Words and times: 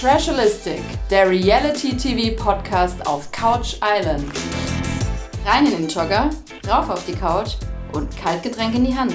Trashalistic, 0.00 0.80
der 1.10 1.28
Reality-TV-Podcast 1.28 3.06
auf 3.06 3.30
Couch 3.32 3.76
Island. 3.84 4.32
Rein 5.44 5.66
in 5.66 5.72
den 5.72 5.88
Jogger, 5.88 6.30
rauf 6.66 6.88
auf 6.88 7.04
die 7.04 7.12
Couch 7.12 7.56
und 7.92 8.16
Kaltgetränk 8.16 8.74
in 8.74 8.86
die 8.86 8.96
Hand. 8.96 9.14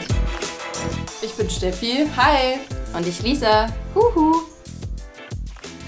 Ich 1.23 1.33
bin 1.33 1.49
Steffi, 1.49 2.07
hi. 2.15 2.59
Und 2.95 3.07
ich 3.07 3.19
Lisa, 3.23 3.67
huhu. 3.96 4.44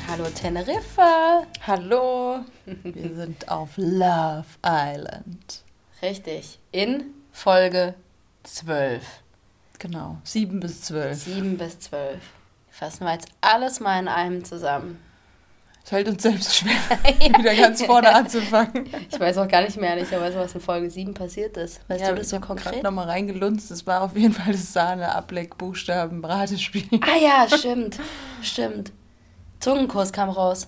Hallo 0.07 0.23
Teneriffa. 0.33 1.43
Hallo. 1.67 2.39
Wir 2.65 3.13
sind 3.13 3.47
auf 3.51 3.69
Love 3.75 4.47
Island. 4.65 5.61
Richtig, 6.01 6.57
in 6.71 7.13
Folge 7.31 7.93
12. 8.45 9.03
Genau, 9.77 10.17
7 10.23 10.59
bis 10.59 10.81
12. 10.81 11.23
7 11.23 11.57
bis 11.59 11.79
12. 11.81 12.17
Fassen 12.77 13.05
wir 13.05 13.13
jetzt 13.13 13.29
alles 13.41 13.79
mal 13.79 13.99
in 13.99 14.07
einem 14.07 14.45
zusammen. 14.45 15.03
Es 15.83 15.89
fällt 15.89 16.07
uns 16.09 16.21
selbst 16.21 16.57
schwer, 16.57 16.77
wieder 17.39 17.55
ganz 17.55 17.83
vorne 17.83 18.13
anzufangen. 18.13 18.87
Ich 19.09 19.19
weiß 19.19 19.39
auch 19.39 19.47
gar 19.47 19.63
nicht 19.63 19.77
mehr, 19.77 19.97
ich 19.97 20.11
weiß, 20.11 20.35
was 20.35 20.53
in 20.53 20.61
Folge 20.61 20.87
7 20.87 21.15
passiert 21.15 21.57
ist. 21.57 21.81
Weißt 21.89 22.01
ja, 22.01 22.09
du 22.09 22.17
das 22.17 22.29
so 22.29 22.39
konkret? 22.39 22.75
Ich 22.75 22.83
nochmal 22.83 23.07
reingelunzt. 23.07 23.71
Es 23.71 23.87
war 23.87 24.03
auf 24.03 24.15
jeden 24.15 24.31
Fall 24.31 24.51
das 24.51 24.73
Sahne-Ableck-Buchstaben-Bratespiel. 24.73 26.99
Ah 27.01 27.17
ja, 27.19 27.47
stimmt. 27.57 27.97
stimmt. 28.43 28.91
Zungenkurs 29.59 30.13
kam 30.13 30.29
raus. 30.29 30.67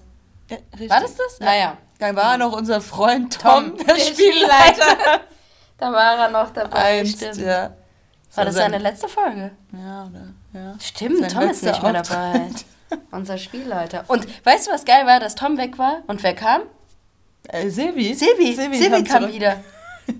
Ja, 0.50 0.58
war 0.90 1.02
das 1.02 1.16
das? 1.16 1.38
Ja. 1.40 1.46
Ah 1.46 1.56
ja. 1.56 1.78
Dann 2.00 2.16
war 2.16 2.40
noch 2.40 2.54
unser 2.54 2.82
Freund 2.82 3.40
Tom, 3.40 3.78
Tom 3.78 3.86
der, 3.86 3.94
der 3.94 4.02
Spielleiter. 4.02 5.22
da 5.78 5.92
war 5.92 6.18
er 6.18 6.32
noch 6.32 6.50
dabei. 6.54 7.02
Einst, 7.02 7.18
stimmt. 7.18 7.38
Ja. 7.38 7.76
War 8.34 8.46
das 8.46 8.56
seine 8.56 8.80
letzte 8.80 9.08
Folge? 9.08 9.52
Ja, 9.74 10.06
oder? 10.06 10.34
Ja. 10.54 10.76
Stimmt, 10.80 11.32
Tom 11.32 11.44
ist 11.50 11.64
nicht 11.64 11.84
mehr 11.84 11.94
dabei. 11.94 12.50
Unser 13.12 13.38
Spielleiter. 13.38 14.04
Und 14.08 14.26
weißt 14.46 14.68
du, 14.68 14.72
was 14.72 14.86
geil 14.86 15.06
war, 15.06 15.20
dass 15.20 15.36
Tom 15.36 15.58
weg 15.58 15.78
war? 15.78 16.02
Und 16.08 16.24
wer 16.24 16.34
kam? 16.34 16.62
Äh, 17.48 17.70
Silvi. 17.70 18.14
Silvi, 18.16 18.56
Silvi, 18.56 18.78
Silvi 18.78 19.04
kam 19.04 19.22
zurück. 19.24 19.36
wieder. 19.36 19.58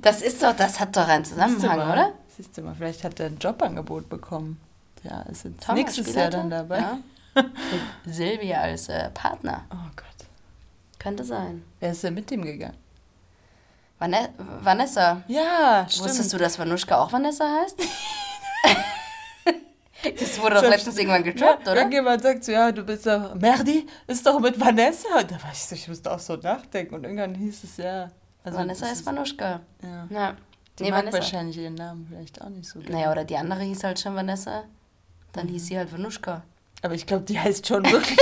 Das 0.02 0.22
ist 0.22 0.44
doch, 0.44 0.56
das 0.56 0.80
hat 0.80 0.96
doch 0.96 1.08
einen 1.08 1.26
Zusammenhang, 1.26 1.92
oder? 1.92 2.12
Siehst 2.38 2.56
du 2.58 2.62
mal, 2.62 2.76
vielleicht 2.76 3.04
hat 3.04 3.20
er 3.20 3.28
ein 3.28 3.38
Jobangebot 3.40 4.08
bekommen. 4.08 4.60
Ja, 5.04 5.22
ist 5.24 5.46
jetzt 5.46 5.64
Tom 5.64 5.76
nächstes 5.76 6.14
Jahr 6.14 6.30
dann 6.30 6.50
dabei. 6.50 6.80
Ja. 6.80 7.00
Mit 7.36 7.46
Silvi 8.14 8.54
als 8.54 8.90
äh, 8.90 9.10
Partner. 9.12 9.66
Oh 9.72 9.90
Gott. 9.96 10.06
Könnte 11.00 11.24
sein. 11.24 11.64
Wer 11.80 11.92
ist 11.92 12.04
denn 12.04 12.14
mit 12.14 12.30
ihm 12.32 12.44
gegangen? 12.44 12.78
Vanessa. 14.00 15.24
Ja, 15.28 15.86
stimmt. 15.90 16.08
Wusstest 16.10 16.32
du, 16.34 16.38
dass 16.38 16.58
Vanuschka 16.60 16.98
auch 17.00 17.12
Vanessa 17.12 17.46
heißt? 17.62 17.82
das 20.04 20.40
wurde 20.42 20.56
doch 20.56 20.64
letztens 20.64 20.98
irgendwann 20.98 21.24
getroppt, 21.24 21.66
ja, 21.66 21.72
oder? 21.72 21.82
Irgendjemand 21.82 22.22
sagt 22.22 22.44
so, 22.44 22.52
ja, 22.52 22.72
du 22.72 22.84
bist 22.84 23.06
doch, 23.06 23.36
Merdi 23.36 23.86
ist 24.08 24.26
doch 24.26 24.40
mit 24.40 24.60
Vanessa. 24.60 25.20
Und 25.20 25.32
da 25.32 25.42
war 25.44 25.52
ich 25.52 25.64
so, 25.64 25.76
ich 25.76 25.88
musste 25.88 26.12
auch 26.12 26.20
so 26.20 26.36
nachdenken. 26.36 26.96
Und 26.96 27.04
irgendwann 27.04 27.36
hieß 27.36 27.64
es, 27.64 27.78
ja. 27.78 28.10
Also 28.44 28.58
Vanessa 28.58 28.88
ist 28.88 29.06
Vanuschka. 29.06 29.62
Ja. 29.84 30.08
ja. 30.10 30.36
Die 30.78 30.84
nee, 30.84 30.92
mag 30.92 31.00
Vanessa. 31.00 31.18
wahrscheinlich 31.18 31.58
ihren 31.58 31.76
Namen 31.76 32.08
vielleicht 32.10 32.42
auch 32.42 32.50
nicht 32.50 32.70
so 32.70 32.80
gerne. 32.80 32.96
Naja, 32.96 33.12
oder 33.12 33.26
die 33.26 33.36
andere 33.36 33.62
hieß 33.62 33.84
halt 33.84 34.00
schon 34.00 34.16
Vanessa. 34.16 34.64
Dann 35.34 35.48
mhm. 35.48 35.52
hieß 35.52 35.68
sie 35.68 35.78
halt 35.78 35.92
Vanuschka. 35.92 36.44
Aber 36.82 36.94
ich 36.94 37.06
glaube, 37.06 37.26
die 37.26 37.38
heißt 37.38 37.68
schon 37.68 37.84
wirklich 37.92 38.18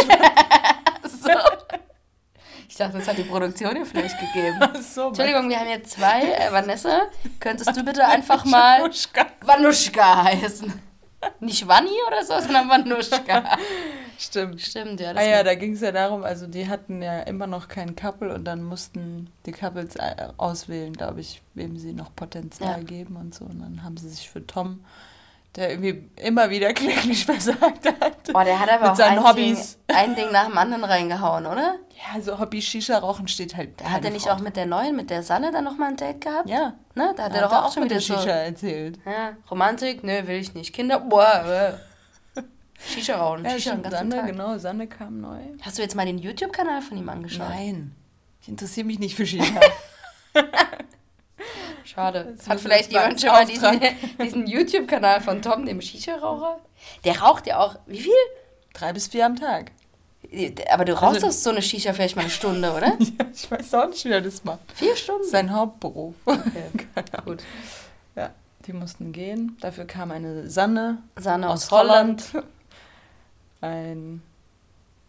so. 1.08 1.30
Ich 2.70 2.76
dachte, 2.76 2.98
das 2.98 3.08
hat 3.08 3.18
die 3.18 3.24
Produktion 3.24 3.76
dir 3.76 3.86
vielleicht 3.86 4.16
gegeben. 4.20 4.60
So, 4.82 5.08
Entschuldigung, 5.08 5.50
wir 5.50 5.60
haben 5.60 5.68
hier 5.68 5.84
zwei. 5.84 6.32
Äh, 6.32 6.52
Vanessa, 6.52 7.04
könntest 7.40 7.76
du 7.76 7.84
bitte 7.84 8.06
einfach 8.08 8.46
mal 8.46 8.90
Vanuschka 9.42 10.24
heißen? 10.24 10.87
Nicht 11.40 11.68
Vanni 11.68 11.90
oder 12.08 12.24
so, 12.24 12.40
sondern 12.40 12.70
Vanuschka. 12.70 13.44
Stimmt. 14.20 14.62
Stimmt, 14.62 15.00
ja. 15.00 15.12
ah 15.12 15.24
ja, 15.24 15.44
da 15.44 15.56
ging 15.56 15.74
es 15.74 15.82
ja 15.82 15.92
darum, 15.92 16.24
also 16.24 16.48
die 16.48 16.68
hatten 16.68 17.02
ja 17.02 17.20
immer 17.22 17.46
noch 17.46 17.68
kein 17.68 17.96
Couple 17.96 18.34
und 18.34 18.46
dann 18.46 18.64
mussten 18.64 19.30
die 19.46 19.52
Couples 19.52 19.96
äh, 19.96 20.30
auswählen, 20.38 20.94
glaube 20.94 21.22
ich, 21.22 21.42
wem 21.54 21.78
sie 21.78 21.94
noch 21.94 22.16
Potenzial 22.16 22.80
ja. 22.80 22.84
geben 22.84 23.16
und 23.16 23.36
so. 23.36 23.46
Und 23.46 23.60
dann 23.60 23.84
haben 23.84 23.98
sie 23.98 24.10
sich 24.10 24.30
für 24.30 24.46
Tom 24.46 24.80
der 25.58 25.72
irgendwie 25.72 26.10
immer 26.16 26.50
wieder 26.50 26.72
kläglich 26.74 27.26
versagt 27.26 27.86
hat. 27.86 28.32
Boah, 28.32 28.46
der 28.46 28.60
hat 28.60 28.70
aber 28.70 28.92
auch 28.92 28.96
seinen 28.96 29.20
ein, 29.20 29.28
Hobbys. 29.28 29.80
Ding, 29.90 29.98
ein 29.98 30.16
Ding 30.16 30.32
nach 30.32 30.48
dem 30.48 30.58
anderen 30.58 30.84
reingehauen, 30.84 31.46
oder? 31.46 31.76
Ja, 31.98 32.22
so 32.22 32.38
Hobby 32.38 32.62
Shisha 32.62 33.00
rauchen 33.00 33.28
steht 33.28 33.56
halt. 33.56 33.84
Hat 33.84 34.06
er 34.06 34.12
nicht 34.12 34.26
Frau. 34.28 34.34
auch 34.34 34.40
mit 34.40 34.56
der 34.56 34.68
neuen, 34.68 34.96
mit 34.96 35.10
der 35.10 35.24
Sanne 35.24 35.52
dann 35.52 35.64
nochmal 35.64 35.90
ein 35.90 35.98
Date 35.98 36.22
gehabt? 36.22 36.48
Ja. 36.48 36.76
Ne? 36.94 37.14
Da 37.18 37.24
hat 37.24 37.34
er 37.34 37.42
doch 37.42 37.52
auch, 37.52 37.66
auch 37.66 37.74
schon 37.74 37.84
mit 37.84 37.92
der 37.92 38.00
Shisha 38.00 38.22
so, 38.22 38.30
erzählt. 38.30 39.00
Ja, 39.06 39.36
Romantik, 39.50 40.04
ne, 40.04 40.28
will 40.28 40.38
ich 40.38 40.54
nicht. 40.54 40.74
Kinder, 40.74 41.00
boah, 41.00 41.78
äh. 42.36 42.42
Shisha 42.80 43.18
rauchen. 43.18 43.46
Ja, 43.46 43.52
Shisha 43.52 43.76
den 43.76 43.90
Sanne, 43.90 44.16
Tag. 44.16 44.28
genau, 44.28 44.58
Sanne 44.60 44.88
kam 44.88 45.22
neu. 45.22 45.40
Hast 45.62 45.78
du 45.80 45.82
jetzt 45.82 45.96
mal 45.96 46.06
den 46.06 46.20
YouTube-Kanal 46.20 46.82
von 46.82 46.98
ihm 46.98 47.10
angeschaut? 47.10 47.50
Nein. 47.50 47.96
Ich 48.42 48.48
interessiere 48.48 48.86
mich 48.86 49.00
nicht 49.00 49.16
für 49.16 49.26
Shisha. 49.26 49.60
Schade. 51.84 52.36
Hat 52.48 52.60
vielleicht 52.60 52.92
jemand 52.92 53.20
schon 53.20 53.30
mal 53.32 53.46
diesen, 53.46 53.80
diesen 54.22 54.46
YouTube-Kanal 54.46 55.22
von 55.22 55.42
Tom, 55.42 55.66
dem 55.66 55.82
Shisha-Raucher? 55.82 56.60
Der 57.06 57.20
raucht 57.22 57.48
ja 57.48 57.60
auch, 57.60 57.76
wie 57.88 58.00
viel? 58.00 58.14
Drei 58.74 58.94
bis 58.94 59.08
vier 59.08 59.26
am 59.26 59.36
Tag. 59.36 59.72
Aber 60.70 60.86
du 60.86 60.94
rauchst 60.94 61.24
also, 61.24 61.32
so 61.32 61.50
eine 61.52 61.62
Shisha 61.62 61.94
vielleicht 61.94 62.16
mal 62.16 62.24
eine 62.24 62.32
Stunde, 62.32 62.72
oder? 62.74 62.88
ja, 63.00 63.26
ich 63.34 63.50
weiß 63.50 63.74
auch 63.76 63.88
nicht, 63.88 64.04
wie 64.06 64.10
er 64.10 64.22
das 64.22 64.44
macht. 64.44 64.60
Vier 64.74 64.96
Stunden? 64.96 65.28
Sein 65.28 65.54
Hauptberuf. 65.54 66.16
Okay, 66.26 66.70
gut. 67.26 67.44
Ja, 68.16 68.32
die 68.66 68.74
mussten 68.74 69.12
gehen. 69.12 69.58
Dafür 69.62 69.86
kam 69.86 70.12
eine 70.12 70.50
Sanne, 70.50 71.02
Sanne 71.16 71.50
aus, 71.50 71.66
aus 71.66 71.72
Holland. 71.72 72.34
Holland. 72.34 72.48
Ein... 73.62 74.22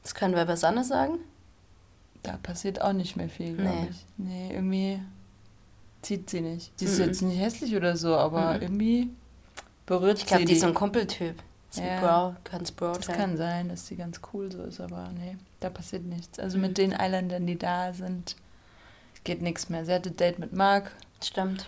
Was 0.03 0.15
können 0.15 0.35
wir 0.35 0.43
über 0.43 0.57
Sanne 0.57 0.85
sagen? 0.85 1.19
Da 2.23 2.39
passiert 2.43 2.81
auch 2.81 2.93
nicht 2.93 3.17
mehr 3.17 3.29
viel, 3.29 3.57
glaube 3.57 3.69
nee. 3.69 3.89
ich. 3.91 4.07
Nee, 4.17 4.51
irgendwie 4.55 5.01
zieht 6.03 6.31
sie 6.31 6.41
nicht. 6.41 6.73
Die 6.81 6.85
ist 6.85 6.99
mhm. 6.99 7.05
jetzt 7.05 7.23
nicht 7.23 7.39
hässlich 7.39 7.77
oder 7.77 7.97
so, 7.97 8.17
aber 8.17 8.55
mhm. 8.55 8.63
irgendwie 8.63 9.11
berührt 9.87 10.19
ich 10.19 10.27
glaub, 10.27 10.39
sie. 10.39 10.45
Ich 10.45 10.45
glaube, 10.45 10.45
die 10.45 10.53
ist 10.53 10.61
so 10.61 10.67
ein 10.69 10.75
Kumpeltyp. 10.75 11.43
So 11.71 11.83
ja, 11.83 12.01
Bro, 12.01 12.37
ganz 12.51 12.71
Bro 12.71 12.95
das 12.95 13.09
kann 13.09 13.37
sein, 13.37 13.69
dass 13.69 13.87
sie 13.87 13.97
ganz 13.97 14.21
cool 14.33 14.51
so 14.51 14.63
ist, 14.63 14.81
aber 14.81 15.11
nee, 15.19 15.37
da 15.61 15.69
passiert 15.69 16.05
nichts. 16.05 16.39
Also 16.39 16.57
mhm. 16.57 16.63
mit 16.63 16.79
den 16.79 16.93
Islandern, 16.93 17.47
die 17.47 17.59
da 17.59 17.93
sind, 17.93 18.37
geht 19.25 19.43
nichts 19.43 19.69
mehr. 19.69 19.85
Sie 19.85 19.93
hatte 19.93 20.11
Date 20.11 20.39
mit 20.39 20.53
Marc. 20.53 20.91
Stimmt. 21.23 21.67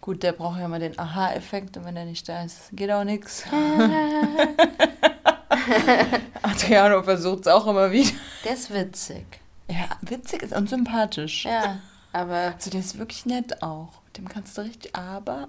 Gut, 0.00 0.22
der 0.22 0.32
braucht 0.32 0.58
ja 0.58 0.68
mal 0.68 0.80
den 0.80 0.98
Aha-Effekt 0.98 1.76
und 1.76 1.84
wenn 1.84 1.96
er 1.96 2.04
nicht 2.04 2.28
da 2.28 2.42
ist, 2.42 2.70
geht 2.72 2.90
auch 2.90 3.04
nichts. 3.04 3.44
Adriano 6.42 7.02
versucht 7.02 7.40
es 7.40 7.48
auch 7.48 7.66
immer 7.66 7.90
wieder. 7.90 8.10
Der 8.44 8.54
ist 8.54 8.72
witzig. 8.72 9.40
Ja, 9.70 9.88
witzig 10.00 10.42
ist 10.42 10.54
und 10.54 10.68
sympathisch. 10.68 11.44
Ja. 11.44 11.80
Aber. 12.12 12.54
Also 12.54 12.70
der 12.70 12.80
ist 12.80 12.98
wirklich 12.98 13.26
nett 13.26 13.62
auch. 13.62 14.00
Dem 14.16 14.28
kannst 14.28 14.56
du 14.56 14.62
richtig, 14.62 14.96
aber. 14.96 15.48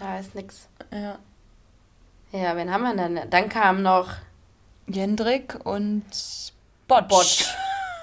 da 0.00 0.18
ist 0.18 0.34
nix. 0.34 0.68
Ja. 0.92 1.18
Ja, 2.32 2.56
wen 2.56 2.72
haben 2.72 2.82
wir 2.82 2.94
denn? 2.94 3.20
Dann 3.30 3.48
kam 3.48 3.82
noch. 3.82 4.10
Jendrik 4.86 5.58
und 5.64 6.04
Botsch. 6.86 7.08
Botsch. 7.08 7.44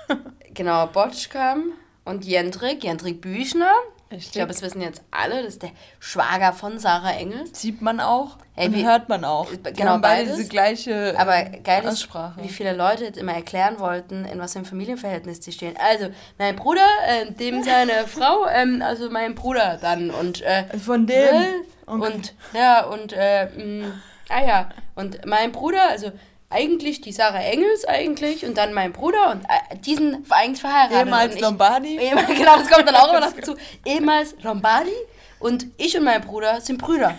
genau, 0.53 0.87
Botsch 0.87 1.29
kam 1.29 1.73
und 2.05 2.25
Jendrik, 2.25 2.83
Jendrik 2.83 3.21
Büchner. 3.21 3.71
Richtig. 4.11 4.27
Ich 4.27 4.31
glaube, 4.33 4.49
das 4.49 4.61
wissen 4.61 4.81
jetzt 4.81 5.01
alle. 5.09 5.41
Das 5.43 5.53
ist 5.53 5.63
der 5.63 5.71
Schwager 5.99 6.53
von 6.53 6.77
Sarah 6.77 7.13
Engels. 7.13 7.59
Sieht 7.59 7.81
man 7.81 7.99
auch 7.99 8.37
hey, 8.53 8.67
und 8.67 8.75
wie, 8.75 8.85
hört 8.85 9.09
man 9.09 9.25
auch. 9.25 9.49
Die 9.49 9.73
genau, 9.73 9.97
beide 9.97 10.29
diese 10.29 10.47
gleiche 10.47 11.15
Aber 11.17 11.43
geil 11.43 11.83
ist, 11.85 12.07
wie 12.37 12.49
viele 12.49 12.73
Leute 12.73 13.05
jetzt 13.05 13.17
immer 13.17 13.33
erklären 13.33 13.79
wollten, 13.79 14.25
in 14.25 14.39
was 14.39 14.53
für 14.53 14.59
einem 14.59 14.67
Familienverhältnis 14.67 15.43
sie 15.43 15.51
stehen. 15.51 15.75
Also, 15.77 16.09
mein 16.37 16.55
Bruder, 16.55 16.85
äh, 17.07 17.31
dem 17.31 17.63
seine 17.63 17.93
Frau, 18.07 18.45
ähm, 18.47 18.83
also 18.83 19.09
mein 19.09 19.33
Bruder 19.33 19.79
dann. 19.81 20.11
Und, 20.11 20.41
äh, 20.41 20.65
Von 20.77 21.07
dem? 21.07 21.25
Ne? 21.25 21.47
Okay. 21.87 22.13
Und, 22.13 22.35
ja, 22.53 22.85
und, 22.85 23.11
äh, 23.13 23.45
mh, 23.45 23.91
ah 24.29 24.45
ja, 24.45 24.69
und 24.95 25.25
mein 25.25 25.51
Bruder, 25.51 25.89
also 25.89 26.11
eigentlich 26.49 27.01
die 27.01 27.11
Sarah 27.11 27.41
Engels 27.41 27.85
eigentlich 27.85 28.45
und 28.45 28.57
dann 28.57 28.73
mein 28.73 28.93
Bruder 28.93 29.31
und 29.31 29.43
äh, 29.43 29.77
die 29.77 29.95
sind 29.95 30.25
eigentlich 30.29 30.61
verheiratet. 30.61 30.97
Ehemals 30.97 31.35
ich, 31.35 31.41
Lombardi. 31.41 31.97
Ehemals, 31.97 32.27
genau, 32.27 32.57
das 32.57 32.69
kommt 32.69 32.87
dann 32.87 32.95
auch 32.95 33.09
immer 33.09 33.19
noch 33.25 33.33
dazu. 33.33 33.55
Ehemals 33.83 34.35
Lombardi 34.41 34.91
und 35.39 35.67
ich 35.77 35.97
und 35.97 36.03
mein 36.03 36.22
Bruder 36.22 36.61
sind 36.61 36.77
Brüder. 36.77 37.17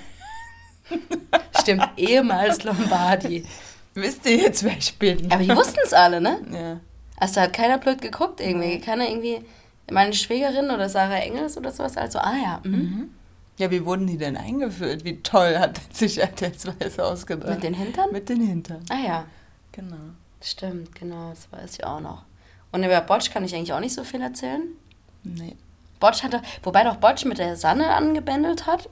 Stimmt, 1.61 1.89
ehemals 1.97 2.63
Lombardi. 2.65 3.45
Wisst 3.95 4.27
ihr 4.27 4.37
jetzt, 4.37 4.63
wer 4.63 4.77
ich 4.77 4.97
bin? 4.99 5.31
Aber 5.33 5.43
die 5.43 5.57
wussten 5.57 5.81
es 5.83 5.93
alle, 5.93 6.21
ne? 6.21 6.41
Ja. 6.53 6.81
Also 7.17 7.41
hat 7.41 7.53
keiner 7.53 7.79
blöd 7.79 8.01
geguckt 8.01 8.41
irgendwie. 8.41 8.79
Keiner 8.79 9.09
irgendwie, 9.09 9.41
meine 9.91 10.13
Schwägerin 10.13 10.71
oder 10.71 10.89
Sarah 10.89 11.17
Engels 11.17 11.57
oder 11.57 11.73
sowas, 11.73 11.97
also, 11.97 12.19
ah 12.19 12.35
ja. 12.37 12.61
Mhm. 12.63 13.11
Ja, 13.59 13.71
wie 13.71 13.85
wurden 13.85 14.07
die 14.07 14.19
denn 14.19 14.37
eingeführt? 14.37 15.05
Wie 15.05 15.23
toll 15.23 15.59
hat 15.59 15.81
sich 15.93 16.19
RTL 16.21 16.53
ausgedacht? 17.01 17.51
Mit 17.51 17.63
den 17.63 17.75
Hintern? 17.75 18.13
Mit 18.13 18.29
den 18.29 18.47
Hintern. 18.47 18.85
Ah 18.91 18.99
ja. 19.05 19.25
Genau. 19.73 19.97
Stimmt, 20.43 20.95
genau, 20.95 21.31
das 21.31 21.51
weiß 21.51 21.79
ich 21.79 21.85
auch 21.85 22.01
noch. 22.01 22.23
Und 22.73 22.85
über 22.85 23.01
Botsch 23.01 23.31
kann 23.31 23.45
ich 23.45 23.55
eigentlich 23.55 23.73
auch 23.73 23.81
nicht 23.81 23.95
so 23.95 24.05
viel 24.05 24.21
erzählen. 24.21 24.63
Nee. 25.23 25.57
Botsch 25.99 26.23
hatte, 26.23 26.43
wobei 26.63 26.85
doch 26.85 26.97
Botsch 26.97 27.25
mit 27.25 27.39
der 27.39 27.57
Sanne 27.57 27.95
angebändelt 27.95 28.67
hat, 28.67 28.89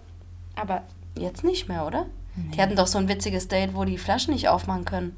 aber 0.57 0.83
jetzt 1.19 1.45
nicht 1.45 1.69
mehr, 1.69 1.87
oder? 1.87 2.07
Nee. 2.37 2.57
Die 2.57 2.63
hatten 2.63 2.77
doch 2.77 2.87
so 2.87 2.99
ein 2.99 3.09
witziges 3.09 3.49
Date, 3.49 3.75
wo 3.75 3.85
die 3.85 3.99
Flaschen 3.99 4.33
nicht 4.33 4.49
aufmachen 4.49 4.85
können. 4.85 5.17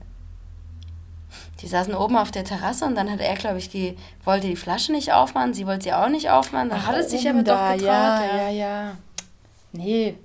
Die 1.61 1.69
saßen 1.69 1.95
oben 1.95 2.17
auf 2.17 2.31
der 2.31 2.45
Terrasse 2.45 2.85
und 2.85 2.95
dann 2.97 3.11
hat 3.11 3.21
er, 3.21 3.35
glaube 3.35 3.59
ich, 3.59 3.69
die 3.69 3.97
wollte 4.25 4.47
die 4.49 4.57
Flasche 4.57 4.93
nicht 4.93 5.13
aufmachen, 5.13 5.55
sie 5.55 5.67
wollte 5.67 5.85
sie 5.85 5.93
auch 5.93 6.09
nicht 6.09 6.31
aufmachen. 6.31 6.69
Da 6.71 6.87
hat 6.87 6.97
es 6.97 7.11
sich 7.11 7.29
aber 7.29 7.43
da, 7.43 7.71
doch 7.71 7.77
getraut. 7.77 7.89
ja, 7.89 8.25
ja. 8.25 8.37
ja, 8.37 8.49
ja. 8.51 8.97
Nee, 9.73 10.17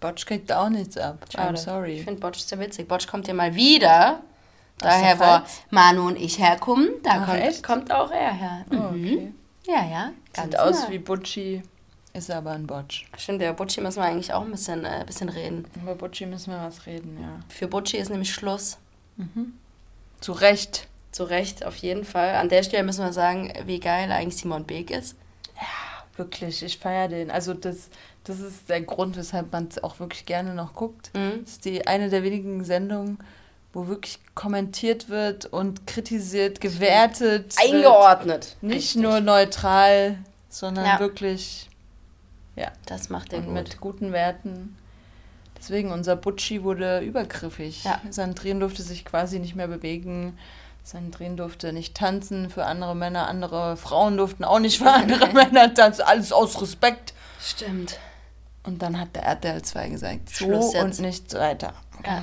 Botsch 0.00 0.26
kriegt 0.26 0.52
auch 0.52 0.68
nichts 0.68 0.96
ab. 0.96 1.24
Schade. 1.32 1.54
I'm 1.54 1.56
sorry. 1.56 1.92
Ich 1.98 2.04
finde 2.04 2.20
Botsch 2.20 2.38
sehr 2.40 2.58
witzig. 2.60 2.88
Botsch 2.88 3.06
kommt 3.06 3.26
ja 3.28 3.34
mal 3.34 3.54
wieder. 3.54 4.20
Daher, 4.78 5.18
wo? 5.18 5.46
Manu 5.70 6.06
und 6.08 6.16
ich 6.16 6.38
herkommen, 6.38 6.90
da 7.02 7.22
Ach, 7.22 7.26
kommt, 7.26 7.62
kommt 7.62 7.92
auch 7.92 8.10
er 8.10 8.32
her. 8.34 8.64
Oh, 8.70 8.92
Mhm. 8.92 9.04
okay. 9.14 9.32
Ja, 9.66 9.84
ja. 9.90 10.10
Ganz 10.34 10.48
Sieht 10.52 10.58
aus 10.60 10.82
nah. 10.84 10.90
wie 10.90 10.98
Butchi, 10.98 11.62
ist 12.12 12.30
aber 12.30 12.50
ein 12.52 12.66
Botsch. 12.66 13.06
Stimmt, 13.16 13.40
der 13.40 13.54
Butchi 13.54 13.80
müssen 13.80 14.00
wir 14.00 14.04
eigentlich 14.04 14.32
auch 14.34 14.42
ein 14.42 14.50
bisschen, 14.50 14.84
äh, 14.84 15.02
bisschen 15.06 15.30
reden. 15.30 15.64
Über 15.82 15.94
Butchi 15.94 16.26
müssen 16.26 16.52
wir 16.52 16.60
was 16.62 16.84
reden, 16.86 17.18
ja. 17.20 17.40
Für 17.48 17.68
Butchi 17.68 17.96
ist 17.96 18.10
nämlich 18.10 18.32
Schluss. 18.32 18.76
Zu 20.20 20.32
Recht. 20.32 20.88
Zu 21.10 21.24
Recht, 21.24 21.64
auf 21.64 21.76
jeden 21.76 22.04
Fall. 22.04 22.34
An 22.36 22.50
der 22.50 22.62
Stelle 22.62 22.82
müssen 22.84 23.02
wir 23.02 23.12
sagen, 23.14 23.50
wie 23.64 23.80
geil 23.80 24.12
eigentlich 24.12 24.36
Simon 24.36 24.64
Beek 24.64 24.90
ist. 24.90 25.16
Wirklich, 26.16 26.62
ich 26.62 26.78
feiere 26.78 27.08
den. 27.08 27.30
Also 27.30 27.52
das, 27.54 27.88
das 28.24 28.40
ist 28.40 28.68
der 28.68 28.80
Grund, 28.82 29.16
weshalb 29.16 29.52
man 29.52 29.68
es 29.68 29.82
auch 29.82 30.00
wirklich 30.00 30.24
gerne 30.26 30.54
noch 30.54 30.74
guckt. 30.74 31.10
Mhm. 31.14 31.40
Das 31.42 31.52
ist 31.52 31.64
die 31.64 31.86
eine 31.86 32.08
der 32.08 32.22
wenigen 32.22 32.64
Sendungen, 32.64 33.18
wo 33.72 33.86
wirklich 33.88 34.18
kommentiert 34.34 35.08
wird 35.10 35.46
und 35.46 35.86
kritisiert, 35.86 36.60
gewertet. 36.60 37.54
Eingeordnet. 37.62 38.56
Nicht 38.62 38.74
Richtig. 38.76 39.02
nur 39.02 39.20
neutral, 39.20 40.18
sondern 40.48 40.86
Ja. 40.86 40.98
wirklich 41.00 41.68
Das 42.86 43.10
macht 43.10 43.32
er 43.34 43.40
gut. 43.42 43.52
mit 43.52 43.80
guten 43.80 44.12
Werten. 44.12 44.76
Deswegen, 45.58 45.90
unser 45.90 46.16
Butchi 46.16 46.62
wurde 46.62 47.00
übergriffig. 47.00 47.84
Ja. 47.84 48.00
Sandrine 48.10 48.60
durfte 48.60 48.82
sich 48.82 49.04
quasi 49.04 49.38
nicht 49.38 49.56
mehr 49.56 49.68
bewegen. 49.68 50.38
Sandrine 50.86 51.34
durfte 51.36 51.72
nicht 51.72 51.96
tanzen 51.96 52.48
für 52.48 52.64
andere 52.64 52.94
Männer. 52.94 53.26
Andere 53.28 53.76
Frauen 53.76 54.16
durften 54.16 54.44
auch 54.44 54.60
nicht 54.60 54.78
für 54.78 54.90
andere 54.90 55.26
Männer 55.32 55.74
tanzen. 55.74 56.02
Alles 56.02 56.32
aus 56.32 56.60
Respekt. 56.62 57.12
Stimmt. 57.40 57.98
Und 58.62 58.82
dann 58.82 58.98
hat 59.00 59.14
der 59.16 59.24
RTL 59.24 59.62
2 59.62 59.88
gesagt, 59.88 60.28
so 60.30 60.44
Schluss 60.46 60.72
jetzt. 60.74 60.82
und 60.84 61.00
nichts 61.00 61.34
weiter. 61.34 61.72
Ja. 62.04 62.22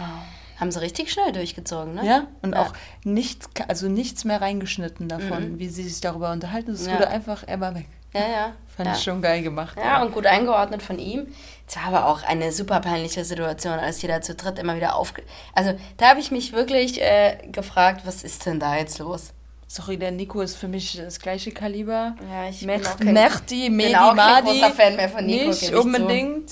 Haben 0.59 0.71
sie 0.71 0.79
richtig 0.81 1.11
schnell 1.11 1.31
durchgezogen, 1.33 1.95
ne? 1.95 2.05
Ja, 2.05 2.27
und 2.41 2.53
Ja. 2.53 2.61
auch 2.61 2.73
nichts, 3.03 3.49
also 3.67 3.89
nichts 3.89 4.23
mehr 4.23 4.39
reingeschnitten 4.41 5.09
davon, 5.09 5.59
wie 5.59 5.67
sie 5.67 5.83
sich 5.87 5.99
darüber 5.99 6.31
unterhalten. 6.31 6.71
Es 6.71 6.83
Mhm. 6.83 6.87
Ja. 6.89 6.93
wurde 6.95 7.07
einfach, 7.09 7.43
er 7.45 7.59
war 7.59 7.75
weg. 7.75 7.87
Ja, 8.13 8.27
ja. 8.27 8.53
Fand 8.75 8.87
ja. 8.87 8.95
ich 8.95 9.03
schon 9.03 9.21
geil 9.21 9.43
gemacht. 9.43 9.77
Ja, 9.77 10.01
und 10.01 10.13
gut 10.13 10.25
eingeordnet 10.25 10.81
von 10.81 10.97
ihm. 10.97 11.27
Es 11.67 11.75
war 11.75 11.85
aber 11.85 12.07
auch 12.07 12.23
eine 12.23 12.51
super 12.51 12.79
peinliche 12.79 13.23
Situation, 13.23 13.73
als 13.73 13.99
da 13.99 14.21
zu 14.21 14.35
dritt 14.35 14.59
immer 14.59 14.75
wieder 14.75 14.95
aufge... 14.95 15.23
Also 15.53 15.77
da 15.97 16.09
habe 16.09 16.19
ich 16.19 16.31
mich 16.31 16.53
wirklich 16.53 17.01
äh, 17.01 17.37
gefragt, 17.51 18.01
was 18.05 18.23
ist 18.23 18.45
denn 18.45 18.59
da 18.59 18.75
jetzt 18.75 18.99
los? 18.99 19.33
Sorry, 19.67 19.97
der 19.97 20.11
Nico 20.11 20.41
ist 20.41 20.55
für 20.55 20.67
mich 20.67 20.97
das 20.97 21.19
gleiche 21.19 21.51
Kaliber. 21.51 22.15
Ja, 22.29 22.47
ich 22.47 22.61
Mer 22.61 22.77
bin 22.77 22.87
auch 22.87 22.97
kein, 22.97 23.13
Merti, 23.13 23.61
bin 23.63 23.75
Medi, 23.77 23.95
auch 23.95 24.15
kein 24.15 24.43
großer 24.43 24.71
Fan 24.71 24.95
mehr 24.95 25.09
von 25.09 25.25
Nico. 25.25 25.47
Nicht 25.47 25.63
ich 25.63 25.69
zu. 25.69 25.81
unbedingt. 25.81 26.51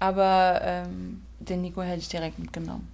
Aber 0.00 0.60
ähm, 0.64 1.22
den 1.38 1.62
Nico 1.62 1.82
hätte 1.82 1.98
ich 1.98 2.08
direkt 2.08 2.38
mitgenommen. 2.38 2.90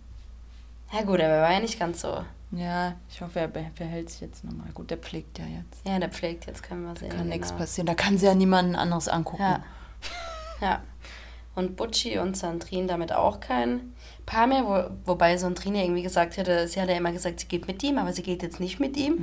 Ja 0.93 1.01
gut, 1.03 1.21
aber 1.21 1.35
er 1.35 1.43
war 1.43 1.53
ja 1.53 1.61
nicht 1.61 1.79
ganz 1.79 2.03
so. 2.03 2.25
Ja, 2.57 2.95
ich 3.09 3.21
hoffe, 3.21 3.41
er 3.41 3.51
verhält 3.75 4.11
sich 4.11 4.21
jetzt 4.21 4.45
nochmal. 4.45 4.69
Gut, 4.75 4.91
der 4.91 4.99
pflegt 4.99 5.39
ja 5.39 5.45
jetzt. 5.47 5.87
Ja, 5.87 5.99
der 5.99 6.09
pflegt, 6.09 6.47
jetzt 6.47 6.63
können 6.63 6.85
wir 6.85 6.95
sehen. 6.97 7.11
Kann 7.11 7.29
nichts 7.29 7.49
genau. 7.49 7.61
passieren. 7.61 7.87
Da 7.87 7.95
kann 7.95 8.19
sie 8.19 8.27
ja 8.27 8.35
niemanden 8.35 8.77
anderes 8.77 9.09
angucken. 9.09 9.43
Ja. 9.43 9.65
ja. 10.61 10.83
Und 11.55 11.77
Butchi 11.77 12.19
und 12.19 12.37
Sandrine 12.37 12.87
damit 12.87 13.13
auch 13.13 13.41
kein 13.41 13.95
Paar 14.27 14.47
mehr, 14.47 14.65
wo, 14.65 14.91
wobei 15.07 15.37
Sandrine 15.37 15.85
irgendwie 15.85 16.03
gesagt 16.03 16.37
hätte, 16.39 16.67
sie 16.67 16.81
hat 16.81 16.89
ja 16.89 16.97
immer 16.97 17.13
gesagt, 17.13 17.41
sie 17.41 17.47
geht 17.47 17.67
mit 17.69 17.83
ihm, 17.83 17.99
aber 17.99 18.13
sie 18.13 18.23
geht 18.23 18.43
jetzt 18.43 18.59
nicht 18.59 18.81
mit 18.81 18.97
ihm. 18.97 19.19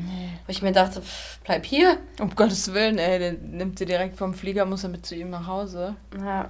Wo 0.45 0.51
ich 0.51 0.62
mir 0.62 0.72
dachte, 0.72 1.01
pff, 1.01 1.39
bleib 1.44 1.66
hier. 1.66 1.98
Um 2.19 2.36
Gottes 2.36 2.72
Willen, 2.74 3.00
ey, 3.00 3.18
den 3.18 3.57
nimmt 3.57 3.80
sie 3.80 3.86
direkt 3.86 4.18
vom 4.18 4.34
Flieger, 4.34 4.66
muss 4.66 4.84
er 4.84 4.89
mit 4.89 5.06
zu 5.06 5.16
ihm 5.16 5.31
nach 5.31 5.48
Hause. 5.48 5.95
Ja. 6.19 6.50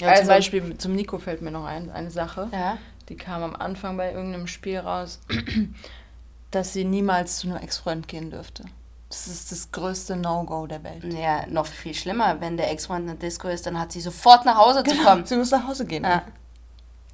Ja, 0.00 0.08
Also- 0.08 0.22
zum 0.22 0.28
Beispiel 0.28 0.78
zum 0.78 0.94
Nico 0.94 1.18
fällt 1.18 1.40
mir 1.40 1.50
noch 1.50 1.64
ein, 1.64 1.90
eine 1.90 2.10
Sache. 2.10 2.48
Ja. 2.52 2.76
Die 3.08 3.16
kam 3.16 3.42
am 3.42 3.54
Anfang 3.56 3.96
bei 3.96 4.12
irgendeinem 4.12 4.46
Spiel 4.46 4.78
raus, 4.78 5.20
dass 6.50 6.72
sie 6.72 6.84
niemals 6.84 7.38
zu 7.38 7.48
einem 7.48 7.58
Ex-Freund 7.58 8.08
gehen 8.08 8.30
dürfte. 8.30 8.64
Das 9.08 9.26
ist 9.28 9.52
das 9.52 9.70
größte 9.70 10.16
No-Go 10.16 10.66
der 10.66 10.82
Welt. 10.82 11.04
Ja, 11.12 11.46
noch 11.46 11.66
viel 11.66 11.94
schlimmer, 11.94 12.40
wenn 12.40 12.56
der 12.56 12.70
Ex-Freund 12.70 13.02
in 13.02 13.06
der 13.06 13.28
Disco 13.28 13.48
ist, 13.48 13.66
dann 13.66 13.78
hat 13.78 13.92
sie 13.92 14.00
sofort 14.00 14.44
nach 14.44 14.56
Hause 14.56 14.82
zu 14.82 14.96
kommen. 14.96 15.24
Sie 15.26 15.36
muss 15.36 15.50
nach 15.50 15.66
Hause 15.68 15.84
gehen. 15.86 16.04
Ja. 16.04 16.22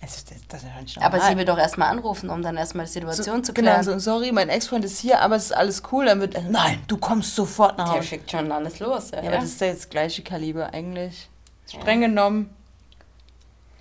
Also, 0.02 0.22
das, 0.48 0.62
ist 0.62 0.66
ja 0.74 0.80
nicht 0.80 1.02
Aber 1.02 1.20
sie 1.20 1.36
will 1.36 1.44
doch 1.44 1.58
erstmal 1.58 1.88
anrufen, 1.88 2.30
um 2.30 2.40
dann 2.40 2.56
erstmal 2.56 2.86
die 2.86 2.92
Situation 2.92 3.44
so, 3.44 3.48
zu 3.48 3.52
Genau, 3.52 3.72
klären. 3.72 3.84
so, 3.84 3.98
sorry, 3.98 4.32
mein 4.32 4.48
Ex-Freund 4.48 4.82
ist 4.82 4.98
hier, 4.98 5.20
aber 5.20 5.36
es 5.36 5.46
ist 5.46 5.52
alles 5.52 5.82
cool. 5.92 6.06
Dann 6.06 6.20
wird 6.20 6.42
nein, 6.50 6.82
du 6.88 6.96
kommst 6.96 7.34
sofort 7.34 7.76
nach 7.76 7.84
Der 7.90 7.98
Hause. 7.98 8.08
schickt 8.08 8.30
schon 8.30 8.50
alles 8.50 8.78
los. 8.78 9.10
Ja, 9.10 9.18
Ja, 9.22 9.28
aber 9.28 9.40
das 9.40 9.44
ist 9.50 9.60
ja 9.60 9.66
jetzt 9.66 9.82
das 9.84 9.90
gleiche 9.90 10.22
Kaliber 10.22 10.72
eigentlich. 10.72 11.28
Streng 11.68 12.00
genommen 12.00 12.48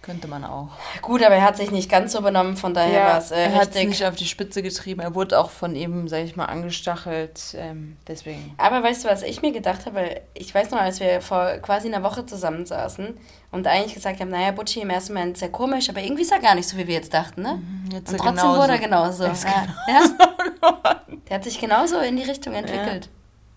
könnte 0.01 0.27
man 0.27 0.43
auch. 0.43 0.69
Gut, 1.01 1.23
aber 1.23 1.35
er 1.35 1.43
hat 1.43 1.57
sich 1.57 1.71
nicht 1.71 1.89
ganz 1.89 2.13
so 2.13 2.21
benommen, 2.21 2.57
von 2.57 2.73
daher 2.73 3.05
war 3.05 3.17
es 3.17 3.31
äh, 3.31 3.43
er 3.43 3.55
hat 3.55 3.75
es 3.75 3.83
nicht 3.83 4.05
auf 4.05 4.15
die 4.15 4.25
Spitze 4.25 4.61
getrieben. 4.61 5.01
Er 5.01 5.15
wurde 5.15 5.39
auch 5.39 5.49
von 5.49 5.75
ihm, 5.75 6.07
sag 6.07 6.23
ich 6.23 6.35
mal, 6.35 6.45
angestachelt. 6.45 7.55
Ähm, 7.57 7.97
deswegen. 8.07 8.53
Aber 8.57 8.81
weißt 8.83 9.03
du, 9.03 9.09
was 9.09 9.23
ich 9.23 9.41
mir 9.41 9.51
gedacht 9.51 9.85
habe? 9.85 10.21
Ich 10.33 10.53
weiß 10.53 10.71
noch, 10.71 10.79
als 10.79 10.99
wir 10.99 11.21
vor 11.21 11.57
quasi 11.57 11.87
einer 11.87 12.03
Woche 12.03 12.25
zusammensaßen 12.25 13.17
und 13.51 13.67
eigentlich 13.67 13.93
gesagt 13.93 14.19
haben, 14.19 14.29
naja, 14.29 14.51
Butchi 14.51 14.81
im 14.81 14.89
ersten 14.89 15.13
Moment 15.13 15.37
sehr 15.37 15.49
komisch, 15.49 15.89
aber 15.89 16.01
irgendwie 16.01 16.23
ist 16.23 16.31
er 16.31 16.39
gar 16.39 16.55
nicht 16.55 16.67
so, 16.67 16.77
wie 16.77 16.87
wir 16.87 16.95
jetzt 16.95 17.13
dachten, 17.13 17.41
ne? 17.41 17.61
Jetzt 17.91 18.11
Und 18.11 18.17
trotzdem 18.19 18.35
genauso. 18.35 18.61
wurde 18.61 18.73
er 18.73 18.79
genauso. 18.79 19.23
Er 19.23 19.33
ja. 19.33 19.67
Ja? 19.87 21.01
Der 21.29 21.35
hat 21.35 21.43
sich 21.43 21.59
genauso 21.59 21.99
in 21.99 22.17
die 22.17 22.23
Richtung 22.23 22.53
entwickelt. 22.53 23.09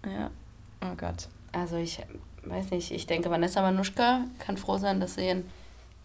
Ja. 0.05 0.31
Oh 0.83 0.95
Gott. 0.97 1.29
Also 1.53 1.77
ich 1.77 2.01
weiß 2.45 2.71
nicht, 2.71 2.91
ich 2.91 3.07
denke, 3.07 3.31
Vanessa 3.31 3.63
Manuschka 3.63 4.25
kann 4.39 4.57
froh 4.57 4.79
sein, 4.79 5.01
dass 5.01 5.15
sie 5.15 5.29
einen 5.29 5.51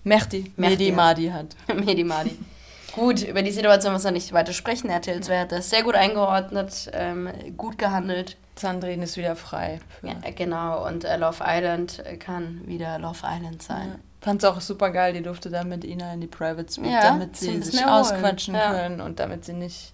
Mehdi. 0.08 0.52
Mehdi 0.56 0.92
Mehdi 0.92 0.92
hat. 0.92 0.96
Madi 0.96 1.28
hat. 1.30 1.56
Medi 1.86 2.04
Madi. 2.04 2.38
Gut, 2.94 3.22
über 3.22 3.44
die 3.44 3.52
Situation 3.52 3.94
müssen 3.94 4.06
wir 4.06 4.12
nicht 4.12 4.34
weiter 4.34 4.54
sprechen. 4.54 4.90
RTL 4.90 5.22
2 5.22 5.40
hat 5.40 5.52
das 5.52 5.70
sehr 5.70 5.84
gut 5.84 5.94
eingeordnet, 5.94 6.90
ähm, 6.94 7.30
gut 7.56 7.78
gehandelt. 7.78 8.38
Sandrine 8.56 9.04
ist 9.04 9.18
wieder 9.18 9.36
frei. 9.36 9.80
Ja, 10.02 10.16
genau, 10.36 10.88
und 10.88 11.04
äh, 11.04 11.16
Love 11.18 11.44
Island 11.46 12.04
äh, 12.04 12.18
kann 12.18 12.62
wieder 12.66 12.98
Love 12.98 13.20
Island 13.24 13.62
sein. 13.62 14.00
Fand's 14.22 14.44
auch 14.46 14.60
super 14.62 14.90
geil, 14.90 15.14
die 15.14 15.22
durfte 15.22 15.52
dann 15.52 15.70
mit 15.70 15.84
Ina 15.84 16.12
in 16.14 16.22
die 16.22 16.28
Private 16.28 16.72
Suite, 16.72 16.90
Ja, 16.90 17.02
damit 17.04 17.38
sie 17.38 17.62
sich 17.62 17.86
ausquatschen 17.86 18.56
Ja. 18.56 18.72
können 18.72 19.00
und 19.00 19.20
damit 19.20 19.46
sie 19.46 19.54
nicht 19.54 19.94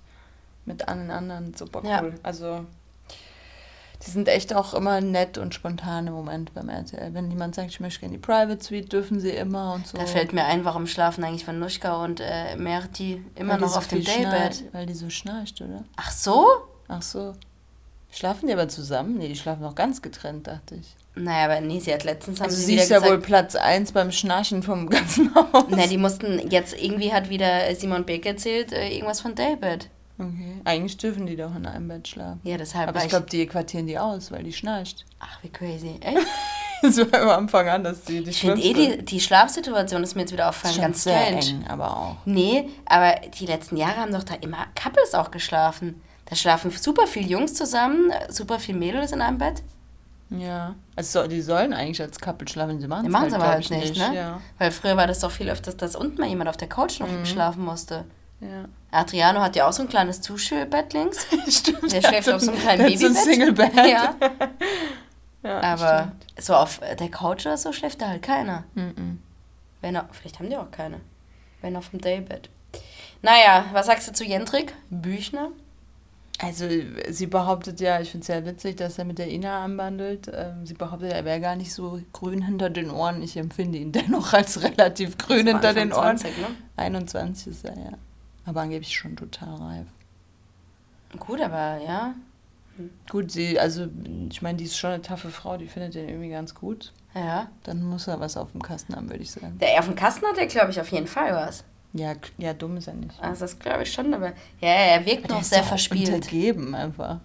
mit 0.64 0.88
allen 0.88 1.12
anderen 1.12 1.54
super 1.56 1.82
cool. 1.84 1.90
Ja. 1.90 2.04
Also 2.24 2.66
die 4.06 4.12
sind 4.12 4.28
echt 4.28 4.54
auch 4.54 4.74
immer 4.74 5.02
nett 5.02 5.38
und 5.38 5.54
spontan 5.54 6.08
im 6.08 6.14
Moment 6.14 6.54
beim 6.54 6.70
RTL. 6.70 7.14
Wenn 7.14 7.30
jemand 7.30 7.56
sagt, 7.56 7.70
ich 7.70 7.80
möchte 7.80 8.02
gerne 8.02 8.16
in 8.16 8.22
die 8.22 8.26
Private 8.26 8.64
Suite, 8.64 8.92
dürfen 8.92 9.20
sie 9.20 9.30
immer 9.30 9.74
und 9.74 9.88
so. 9.88 9.98
Da 9.98 10.06
fällt 10.06 10.34
mir 10.34 10.46
ein, 10.46 10.66
warum 10.66 10.88
schlafen 10.88 11.24
eigentlich 11.24 11.48
Vanuschka 11.48 12.04
und 12.04 12.20
äh, 12.20 12.56
Merti 12.58 13.24
immer 13.36 13.54
Weil 13.54 13.62
noch 13.62 13.70
so 13.70 13.78
auf 13.78 13.88
dem 13.88 14.04
Daybed. 14.04 14.74
Weil 14.74 14.86
die 14.86 14.94
so 14.94 15.10
schnarcht, 15.10 15.62
oder? 15.62 15.84
Ach 15.96 16.12
so? 16.12 16.48
Ach 16.88 17.02
so. 17.02 17.34
Schlafen 18.12 18.48
die 18.48 18.54
aber 18.54 18.68
zusammen? 18.68 19.18
Nee, 19.18 19.28
die 19.28 19.36
schlafen 19.36 19.62
noch 19.62 19.76
ganz 19.76 20.02
getrennt, 20.02 20.48
dachte 20.48 20.76
ich. 20.76 20.96
Naja, 21.16 21.46
aber 21.46 21.62
nee, 21.62 21.80
sie 21.80 21.94
hat 21.94 22.04
letztens 22.04 22.40
haben 22.40 22.46
Also 22.46 22.58
sie 22.58 22.66
sie 22.66 22.76
ist 22.76 22.90
ja 22.90 22.98
gesagt, 22.98 23.12
wohl 23.12 23.22
Platz 23.22 23.56
1 23.56 23.92
beim 23.92 24.12
Schnarchen 24.12 24.64
vom 24.64 24.90
ganzen 24.90 25.34
Haus. 25.36 25.66
na, 25.70 25.88
die 25.88 25.98
mussten 25.98 26.50
jetzt 26.50 26.76
irgendwie 26.80 27.14
hat 27.14 27.30
wieder 27.30 27.74
Simon 27.76 28.04
Beck 28.04 28.26
erzählt, 28.26 28.72
äh, 28.72 28.90
irgendwas 28.90 29.22
von 29.22 29.36
David. 29.36 29.90
Okay. 30.28 30.62
Eigentlich 30.66 30.98
dürfen 30.98 31.26
die 31.26 31.36
doch 31.36 31.56
in 31.56 31.66
einem 31.66 31.88
Bett 31.88 32.08
schlafen. 32.08 32.40
Ja, 32.44 32.58
deshalb 32.58 32.90
Aber 32.90 33.02
ich 33.04 33.10
glaube, 33.10 33.28
die 33.30 33.46
quartieren 33.48 33.88
die 33.88 33.98
aus, 34.00 34.32
weil 34.32 34.44
die 34.44 34.54
schnarcht. 34.54 35.06
ach, 35.20 35.40
wie 35.44 35.50
crazy. 35.50 35.98
Echt? 36.02 36.28
Das 36.82 36.98
war 36.98 37.22
am 37.22 37.30
Anfang 37.30 37.70
an, 37.70 37.84
dass 37.84 38.02
die 38.04 38.22
die 38.24 38.30
Ich 38.32 38.42
finde 38.42 38.62
eh, 38.62 38.74
die, 38.74 39.06
die 39.06 39.20
Schlafsituation 39.22 40.04
ist 40.04 40.16
mir 40.16 40.22
jetzt 40.22 40.34
wieder 40.34 40.50
aufgefallen, 40.50 40.74
schon 40.76 40.84
ganz 40.84 41.04
sehr 41.04 41.18
strange. 41.28 41.40
eng, 41.62 41.68
aber 41.68 41.96
auch. 41.98 42.16
Nee, 42.26 42.68
aber 42.86 43.16
die 43.40 43.46
letzten 43.46 43.78
Jahre 43.78 43.98
haben 43.98 44.12
doch 44.12 44.24
da 44.24 44.34
immer 44.42 44.66
Couples 44.76 45.14
auch 45.14 45.32
geschlafen. 45.32 46.02
Da 46.26 46.36
schlafen 46.36 46.72
super 46.72 47.08
viele 47.08 47.28
Jungs 47.28 47.54
zusammen, 47.54 48.12
super 48.30 48.60
viele 48.60 48.78
Mädels 48.80 49.12
in 49.14 49.22
einem 49.22 49.38
Bett. 49.38 49.64
Ja. 50.30 50.76
Also 50.96 51.26
die 51.28 51.42
sollen 51.42 51.74
eigentlich 51.74 52.02
als 52.02 52.20
Couple 52.20 52.48
schlafen, 52.48 52.82
sie 52.82 52.88
machen 52.88 53.04
Die 53.04 53.08
es 53.10 53.14
machen 53.14 53.28
es 53.28 53.34
aber 53.34 53.48
halt 53.48 53.60
ich, 53.62 53.70
nicht, 53.70 53.98
ne? 53.98 54.16
Ja. 54.16 54.42
Weil 54.58 54.72
früher 54.72 54.98
war 54.98 55.06
das 55.08 55.20
doch 55.20 55.32
viel 55.32 55.50
öfters, 55.50 55.78
dass 55.78 55.96
unten 55.96 56.20
mal 56.20 56.28
jemand 56.28 56.50
auf 56.50 56.58
der 56.58 56.68
Couch 56.70 57.00
Mhm. 57.00 57.20
noch 57.20 57.26
schlafen 57.26 57.64
musste. 57.64 58.04
ja. 58.42 58.66
Adriano 58.94 59.42
hat 59.42 59.56
ja 59.56 59.68
auch 59.68 59.74
so 59.74 59.82
ein 59.84 59.90
kleines 59.90 60.22
Zuschelbett 60.22 60.94
links. 60.94 61.26
Stimmt. 61.48 61.92
Der 61.92 62.02
schläft 62.02 62.30
auf 62.30 62.42
so 62.42 62.52
einem 62.52 62.60
kleinen 62.62 62.84
hat 62.86 62.98
so 63.00 63.08
ein 63.08 63.14
Babybett. 63.14 63.24
Singlebett. 63.26 63.76
Ja, 63.76 64.16
Ja, 65.44 65.62
aber 65.62 66.14
so 66.40 66.56
auf 66.56 66.80
der 66.80 67.10
Couch 67.10 67.46
oder 67.46 67.58
so 67.58 67.74
schläft 67.74 68.02
da 68.02 68.08
halt 68.08 68.22
keiner. 68.22 68.64
stimmt. 68.72 68.98
Mhm. 68.98 69.20
Wenn 69.82 69.96
er, 69.96 70.08
vielleicht 70.12 70.40
haben 70.40 70.50
die 70.50 70.56
auch 70.56 70.72
keine. 70.72 71.02
Wenn 71.62 71.76
auf 71.76 71.90
dem 71.90 72.00
Daybed. 72.00 72.50
Naja, 73.22 73.66
was 73.74 73.88
sagst 73.88 74.08
du 74.08 74.14
zu 74.14 74.24
Jendrik? 74.24 74.74
Büchner? 74.90 75.50
Also 76.40 76.66
sie 77.10 77.28
behauptet 77.28 77.80
ja, 77.80 78.00
ich 78.00 78.12
finde 78.12 78.22
es 78.22 78.28
sehr 78.28 78.46
witzig, 78.46 78.78
dass 78.78 78.98
er 78.98 79.06
mit 79.06 79.18
der 79.20 79.30
Ina 79.30 79.64
anbandelt. 79.64 80.32
Ähm, 80.34 80.66
sie 80.66 80.74
behauptet, 80.74 81.12
er 81.12 81.26
wäre 81.26 81.40
gar 81.40 81.56
nicht 81.56 81.74
so 81.74 82.02
grün 82.12 82.42
hinter 82.42 82.70
den 82.70 82.90
Ohren. 82.90 83.22
Ich 83.22 83.38
empfinde 83.38 83.78
ihn 83.78 83.92
dennoch 83.92 84.34
als 84.34 84.64
relativ 84.64 85.18
grün 85.18 85.48
hinter 85.48 85.74
den 85.74 85.92
Ohren. 85.94 86.18
20, 86.18 86.38
ne? 86.38 86.48
21 86.78 87.48
ist 87.48 87.66
er, 87.66 87.78
ja. 87.78 87.92
Aber 88.46 88.62
angeblich 88.62 88.96
schon 88.96 89.16
total 89.16 89.56
reif. 89.56 89.88
Gut, 91.20 91.42
aber 91.42 91.80
ja. 91.84 92.16
Gut, 93.10 93.32
sie, 93.32 93.60
also 93.60 93.88
ich 94.30 94.42
meine, 94.42 94.58
die 94.58 94.66
ist 94.66 94.78
schon 94.78 94.92
eine 94.92 95.02
taffe 95.02 95.30
Frau, 95.30 95.58
die 95.58 95.68
findet 95.68 95.94
den 95.96 96.10
irgendwie 96.10 96.30
ganz 96.30 96.56
gut. 96.56 96.92
Ja. 97.14 97.48
Dann 97.64 97.84
muss 97.84 98.08
er 98.08 98.20
was 98.20 98.36
auf 98.36 98.52
dem 98.52 98.62
Kasten 98.62 98.96
haben, 98.96 99.10
würde 99.10 99.22
ich 99.24 99.32
sagen. 99.32 99.60
Der 99.60 99.80
auf 99.80 99.86
dem 99.86 99.96
Kasten 99.96 100.26
hat 100.26 100.38
er, 100.38 100.48
glaube 100.48 100.72
ich, 100.72 100.82
auf 100.82 100.92
jeden 100.92 101.08
Fall 101.08 101.34
was. 101.34 101.64
Ja, 101.94 102.14
ja, 102.40 102.54
dumm 102.54 102.78
ist 102.78 102.88
er 102.88 102.96
nicht. 102.96 103.22
Also 103.22 103.42
das 103.42 103.60
glaube 103.60 103.84
ich 103.84 103.94
schon, 103.94 104.12
aber 104.16 104.30
ja, 104.60 104.70
er 104.70 105.06
wirkt 105.06 105.30
Der 105.30 105.36
noch 105.36 105.44
sehr 105.44 105.64
verspielt. 105.64 106.10
Untergeben 106.10 106.74
einfach. 106.74 107.20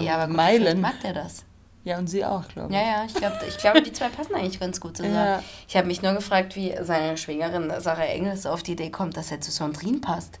Ja, 0.00 0.14
aber 0.14 0.28
gut, 0.28 0.36
Meilen. 0.36 0.62
vielleicht 0.62 0.78
mag 0.78 1.00
der 1.02 1.12
das. 1.12 1.44
Ja, 1.84 1.98
und 1.98 2.08
sie 2.08 2.24
auch, 2.24 2.48
glaube 2.48 2.72
ich. 2.72 2.74
Ja, 2.74 2.82
ja, 2.82 3.04
ich 3.04 3.14
glaube, 3.14 3.36
ich 3.46 3.58
glaub, 3.58 3.84
die 3.84 3.92
zwei 3.92 4.08
passen 4.08 4.34
eigentlich 4.34 4.58
ganz 4.58 4.80
gut 4.80 4.96
zusammen. 4.96 5.14
Ja. 5.14 5.42
Ich 5.68 5.76
habe 5.76 5.86
mich 5.86 6.02
nur 6.02 6.14
gefragt, 6.14 6.56
wie 6.56 6.74
seine 6.80 7.16
Schwägerin 7.18 7.70
Sarah 7.78 8.06
Engels 8.06 8.46
auf 8.46 8.62
die 8.62 8.72
Idee 8.72 8.90
kommt, 8.90 9.16
dass 9.18 9.30
er 9.30 9.40
zu 9.42 9.52
Sondrin 9.52 10.00
passt. 10.00 10.40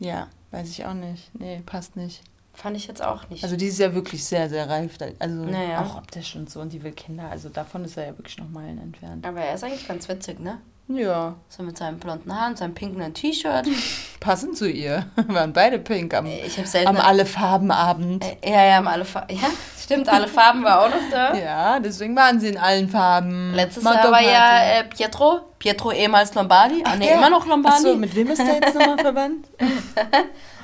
Ja, 0.00 0.26
weiß 0.50 0.68
ich 0.70 0.84
auch 0.84 0.94
nicht. 0.94 1.30
Nee, 1.38 1.62
passt 1.64 1.94
nicht. 1.94 2.22
Fand 2.52 2.76
ich 2.76 2.88
jetzt 2.88 3.02
auch 3.02 3.28
nicht. 3.30 3.44
Also 3.44 3.56
die 3.56 3.66
ist 3.66 3.78
ja 3.78 3.94
wirklich 3.94 4.24
sehr, 4.24 4.48
sehr 4.48 4.68
reif. 4.68 4.98
Also 5.20 5.34
Naja. 5.44 5.82
auch 5.82 5.96
optisch 5.98 6.34
und 6.34 6.50
so. 6.50 6.60
Und 6.60 6.72
die 6.72 6.82
will 6.82 6.92
Kinder. 6.92 7.30
Also 7.30 7.48
davon 7.48 7.84
ist 7.84 7.96
er 7.96 8.06
ja 8.06 8.18
wirklich 8.18 8.36
noch 8.38 8.48
Meilen 8.48 8.78
entfernt. 8.78 9.24
aber 9.24 9.40
er 9.40 9.54
ist 9.54 9.62
eigentlich 9.62 9.86
ganz 9.86 10.08
witzig, 10.08 10.40
ne? 10.40 10.60
Ja, 10.92 11.36
So 11.48 11.62
mit 11.62 11.78
seinem 11.78 11.98
blonden 12.00 12.34
Haar 12.34 12.48
und 12.48 12.58
seinem 12.58 12.74
pinken 12.74 13.14
T-Shirt. 13.14 13.66
passend 14.20 14.56
zu 14.56 14.68
ihr. 14.68 15.06
Waren 15.28 15.52
beide 15.52 15.78
pink 15.78 16.12
am, 16.14 16.26
am 16.84 16.96
Alle 16.96 17.24
Farben 17.26 17.70
Abend. 17.70 18.24
Äh, 18.42 18.50
ja, 18.50 18.64
ja, 18.64 18.74
haben 18.76 18.88
alle 18.88 19.04
Farben. 19.04 19.34
Ja, 19.40 19.48
stimmt, 19.80 20.08
alle 20.08 20.26
Farben 20.28 20.64
war 20.64 20.80
auch 20.82 20.88
noch 20.88 21.10
da. 21.10 21.34
Ja, 21.36 21.78
deswegen 21.80 22.16
waren 22.16 22.40
sie 22.40 22.48
in 22.48 22.58
allen 22.58 22.88
Farben. 22.88 23.52
Letztes 23.54 23.84
Motto 23.84 23.96
Jahr 23.98 24.10
war 24.12 24.22
ja 24.22 24.62
äh, 24.80 24.84
Pietro. 24.84 25.40
Pietro 25.60 25.92
ehemals 25.92 26.34
Lombardi. 26.34 26.82
Ah, 26.84 26.96
nee, 26.96 27.06
der- 27.06 27.16
immer 27.16 27.30
noch 27.30 27.46
Lombardi. 27.46 27.86
Achso, 27.86 27.96
mit 27.96 28.14
wem 28.16 28.28
ist 28.28 28.38
der 28.38 28.54
jetzt 28.54 28.74
nochmal 28.74 28.98
verwandt? 28.98 29.46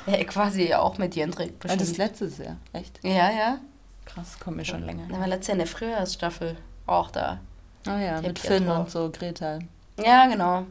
ja, 0.07 0.25
quasi 0.25 0.75
auch 0.75 0.99
mit 0.99 1.15
Jendrik 1.15 1.53
Ah, 1.61 1.69
das 1.69 1.77
bestimmt. 1.79 1.99
letztes 1.99 2.39
Jahr. 2.39 2.57
Echt? 2.73 2.99
Ja, 3.03 3.31
ja. 3.31 3.59
Krass, 4.05 4.39
kommt 4.43 4.57
mir 4.57 4.65
schon 4.65 4.85
länger. 4.85 5.05
Da 5.11 5.19
war 5.21 5.27
letztes 5.29 5.49
Jahr 5.49 5.55
in 5.55 5.59
der 5.61 5.67
Frühjahrsstaffel 5.69 6.57
auch 6.87 7.11
da. 7.11 7.39
Oh 7.87 7.91
ja, 7.91 8.21
Der 8.21 8.29
mit 8.31 8.39
Finn 8.39 8.65
Pietro. 8.65 8.81
und 8.81 8.91
so, 8.91 9.11
Greta. 9.13 9.59
Ja, 10.03 10.27
genau. 10.27 10.67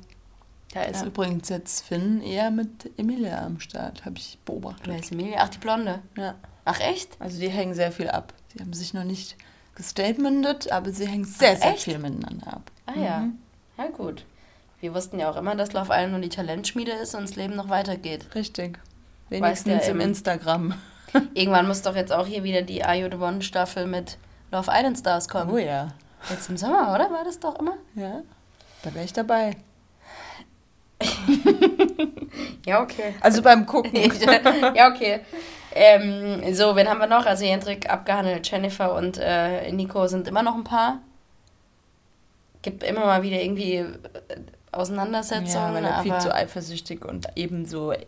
Da 0.74 0.84
ist 0.84 1.02
Ja. 1.02 1.08
übrigens 1.08 1.50
jetzt 1.50 1.82
Finn 1.86 2.22
eher 2.22 2.52
mit 2.52 2.92
Emilia 3.00 3.46
am 3.46 3.60
Start, 3.60 4.04
habe 4.06 4.18
ich 4.18 4.38
beobachtet. 4.46 4.88
Wer 4.88 5.00
ist 5.00 5.12
Emilia? 5.12 5.38
Ach, 5.40 5.50
die 5.50 5.58
Blonde. 5.60 6.02
Ja, 6.18 6.36
Ach, 6.66 6.80
echt? 6.80 7.16
also 7.20 7.40
die 7.40 7.50
hängen 7.50 7.74
sehr 7.74 7.92
viel 7.92 8.10
ab. 8.10 8.34
Sie 8.54 8.60
haben 8.60 8.74
sich 8.74 8.94
noch 8.94 9.04
nicht 9.04 9.36
gestatementet, 9.76 10.72
aber 10.72 10.92
sie 10.92 11.08
hängen 11.08 11.24
sehr, 11.26 11.54
Ach, 11.54 11.58
sehr 11.62 11.72
echt? 11.74 11.84
viel 11.84 11.98
miteinander 12.00 12.48
ab. 12.54 12.72
Ah 12.88 12.94
ja. 13.00 13.20
Mhm. 13.20 13.40
Ja, 13.78 13.88
gut. 13.88 14.26
Wir 14.82 14.94
wussten 14.94 15.20
ja 15.20 15.30
auch 15.30 15.38
immer, 15.38 15.56
dass 15.56 15.74
Love 15.74 15.92
Island 15.92 16.12
nur 16.12 16.22
die 16.22 16.30
Talentschmiede 16.30 16.92
ist 16.92 17.16
und 17.16 17.24
das 17.24 17.36
Leben 17.36 17.56
noch 17.56 17.70
weitergeht. 17.70 18.34
Richtig. 18.36 18.80
Weißt 19.30 19.66
Wenigstens 19.66 19.88
im. 19.88 20.00
Instagram. 20.02 20.74
Irgendwann 21.34 21.68
muss 21.68 21.82
doch 21.82 21.96
jetzt 21.96 22.12
auch 22.12 22.28
hier 22.28 22.44
wieder 22.44 22.62
die 22.62 22.84
Are 22.84 22.96
You 22.96 23.08
the 23.10 23.18
One 23.18 23.42
Staffel 23.42 23.88
mit 23.88 24.18
Love 24.52 24.70
Island 24.74 24.98
Stars 25.00 25.28
kommen. 25.30 25.50
Oh 25.52 25.58
ja. 25.58 25.90
Jetzt 26.30 26.50
im 26.50 26.58
Sommer, 26.58 26.94
oder? 26.94 27.10
War 27.12 27.24
das 27.24 27.40
doch 27.40 27.58
immer? 27.60 27.78
Ja, 27.96 28.22
da 28.86 28.94
wäre 28.94 29.06
ich 29.06 29.14
dabei. 29.14 29.56
Ja, 32.66 32.82
okay. 32.82 33.14
Also 33.22 33.44
beim 33.44 33.66
Gucken. 33.68 33.92
ja, 34.76 34.90
okay. 34.90 35.20
Ähm, 35.72 36.54
so, 36.56 36.76
wen 36.76 36.90
haben 36.90 37.00
wir 37.00 37.06
noch? 37.08 37.26
Also 37.28 37.46
Jendrik 37.46 37.88
abgehandelt, 37.90 38.50
Jennifer 38.50 38.96
und 38.96 39.20
äh, 39.20 39.72
Nico 39.72 40.08
sind 40.08 40.28
immer 40.28 40.42
noch 40.42 40.56
ein 40.56 40.64
Paar. 40.64 41.00
Gibt 42.64 42.82
immer 42.84 43.02
mal 43.06 43.22
wieder 43.22 43.40
irgendwie 43.40 43.76
äh, 43.76 43.84
Ja, 43.84 44.36
Auseinandersetzungen, 44.72 45.76
weil 45.76 45.86
er 45.86 46.02
viel 46.02 46.18
zu 46.18 46.34
eifersüchtig 46.34 47.06
und 47.06 47.28
ebenso 47.36 47.92
Ja, 47.94 48.00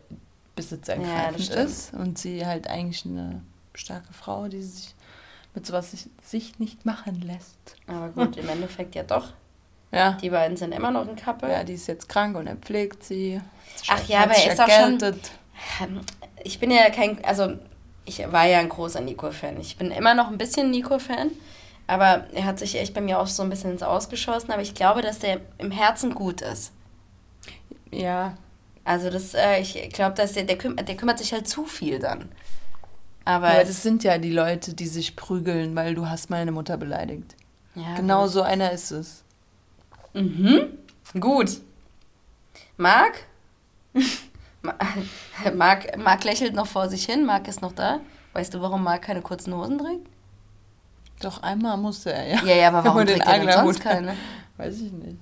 besitzergreifend 0.56 1.42
stimmt. 1.44 1.60
ist. 1.60 1.94
Und 1.94 2.18
sie 2.18 2.44
halt 2.46 2.68
eigentlich 2.68 3.06
eine 3.06 3.42
starke 3.76 4.12
Frau, 4.12 4.48
die 4.48 4.64
sich 4.64 4.96
mit 5.54 5.68
sowas 5.68 5.96
sich 6.24 6.58
nicht 6.58 6.84
machen 6.86 7.22
lässt. 7.22 7.58
aber 7.86 8.10
gut, 8.10 8.38
im 8.38 8.50
Endeffekt 8.50 8.96
ja 8.96 9.04
doch. 9.04 9.34
Ja. 9.92 10.14
Die 10.22 10.30
beiden 10.30 10.58
sind 10.58 10.74
immer 10.74 10.92
noch 10.92 11.08
ein 11.08 11.16
Couple. 11.16 11.50
Ja, 11.52 11.64
die 11.64 11.74
ist 11.74 11.88
jetzt 11.88 12.10
krank 12.10 12.36
und 12.36 12.48
er 12.48 12.56
pflegt 12.58 13.04
sie. 13.04 13.42
Ach 13.90 14.04
ja, 14.08 14.24
aber 14.24 14.34
er 14.34 14.52
ist 14.54 14.60
auch 14.60 14.70
schon-. 14.70 14.98
Ähm, 15.82 16.02
Ich 16.44 16.60
bin 16.60 16.72
ja 16.72 16.90
kein, 16.90 17.24
also 17.24 17.54
ich 18.06 18.20
war 18.32 18.46
ja 18.46 18.60
ein 18.60 18.70
großer 18.70 19.02
Nico-Fan. 19.02 19.60
Ich 19.60 19.78
bin 19.78 19.92
immer 19.92 20.14
noch 20.14 20.28
ein 20.30 20.38
bisschen 20.38 20.72
Nico-Fan, 20.72 21.32
aber 21.88 22.26
er 22.34 22.46
hat 22.46 22.60
sich 22.60 22.76
echt 22.78 22.94
bei 22.94 23.02
mir 23.02 23.20
auch 23.20 23.28
so 23.28 23.44
ein 23.44 23.50
bisschen 23.50 23.72
ins 23.72 23.84
Ausgeschossen. 23.84 24.52
Aber 24.52 24.62
ich 24.62 24.74
glaube, 24.74 25.02
dass 25.02 25.20
der 25.20 25.40
im 25.58 25.72
Herzen 25.72 26.14
gut 26.14 26.42
ist. 26.42 26.72
Ja, 27.92 28.38
Also 28.84 29.10
das, 29.10 29.34
äh, 29.34 29.60
ich 29.60 29.90
glaube, 29.92 30.16
dass 30.16 30.34
der, 30.34 30.44
der, 30.44 30.58
kümmert, 30.58 30.88
der 30.88 30.96
kümmert 30.96 31.20
sich 31.20 31.34
halt 31.34 31.48
zu 31.48 31.66
viel 31.66 32.00
dann. 32.00 32.30
Aber, 33.26 33.48
aber 33.48 33.62
es- 33.62 33.68
das 33.70 33.84
sind 33.84 34.04
ja 34.06 34.18
die 34.18 34.32
Leute, 34.32 34.74
die 34.74 34.88
sich 34.88 35.16
prügeln, 35.18 35.76
weil 35.76 35.96
du 35.96 36.10
hast 36.10 36.30
meine 36.30 36.52
Mutter 36.54 36.78
beleidigt. 36.78 37.36
ja, 37.76 37.96
genau 37.96 38.24
gut. 38.24 38.32
so 38.32 38.42
einer 38.44 38.72
ist 38.72 38.92
es. 38.92 39.24
Mhm. 40.22 40.78
Gut. 41.20 41.62
Marc? 42.78 43.14
Ma- 44.62 44.76
Marc, 45.56 45.98
Marc 45.98 46.24
lächelt 46.24 46.54
noch 46.54 46.68
vor 46.68 46.90
sich 46.90 47.06
hin. 47.06 47.26
Marc 47.26 47.48
ist 47.48 47.62
noch 47.62 47.74
da. 47.74 48.00
Weißt 48.34 48.54
du, 48.54 48.62
warum 48.62 48.84
Marc 48.84 49.04
keine 49.04 49.22
kurzen 49.22 49.54
Hosen 49.56 49.78
trägt? 49.78 50.08
Doch 51.22 51.42
einmal 51.42 51.78
musste 51.78 52.14
er, 52.14 52.28
ja. 52.28 52.44
Ja, 52.44 52.56
ja, 52.56 52.68
aber 52.68 52.84
warum 52.86 53.06
trägt 53.06 53.26
er 53.26 53.40
denn 53.40 53.52
sonst 53.52 53.80
keine? 53.82 54.16
Weiß 54.58 54.76
ich 54.82 54.92
nicht. 54.92 55.18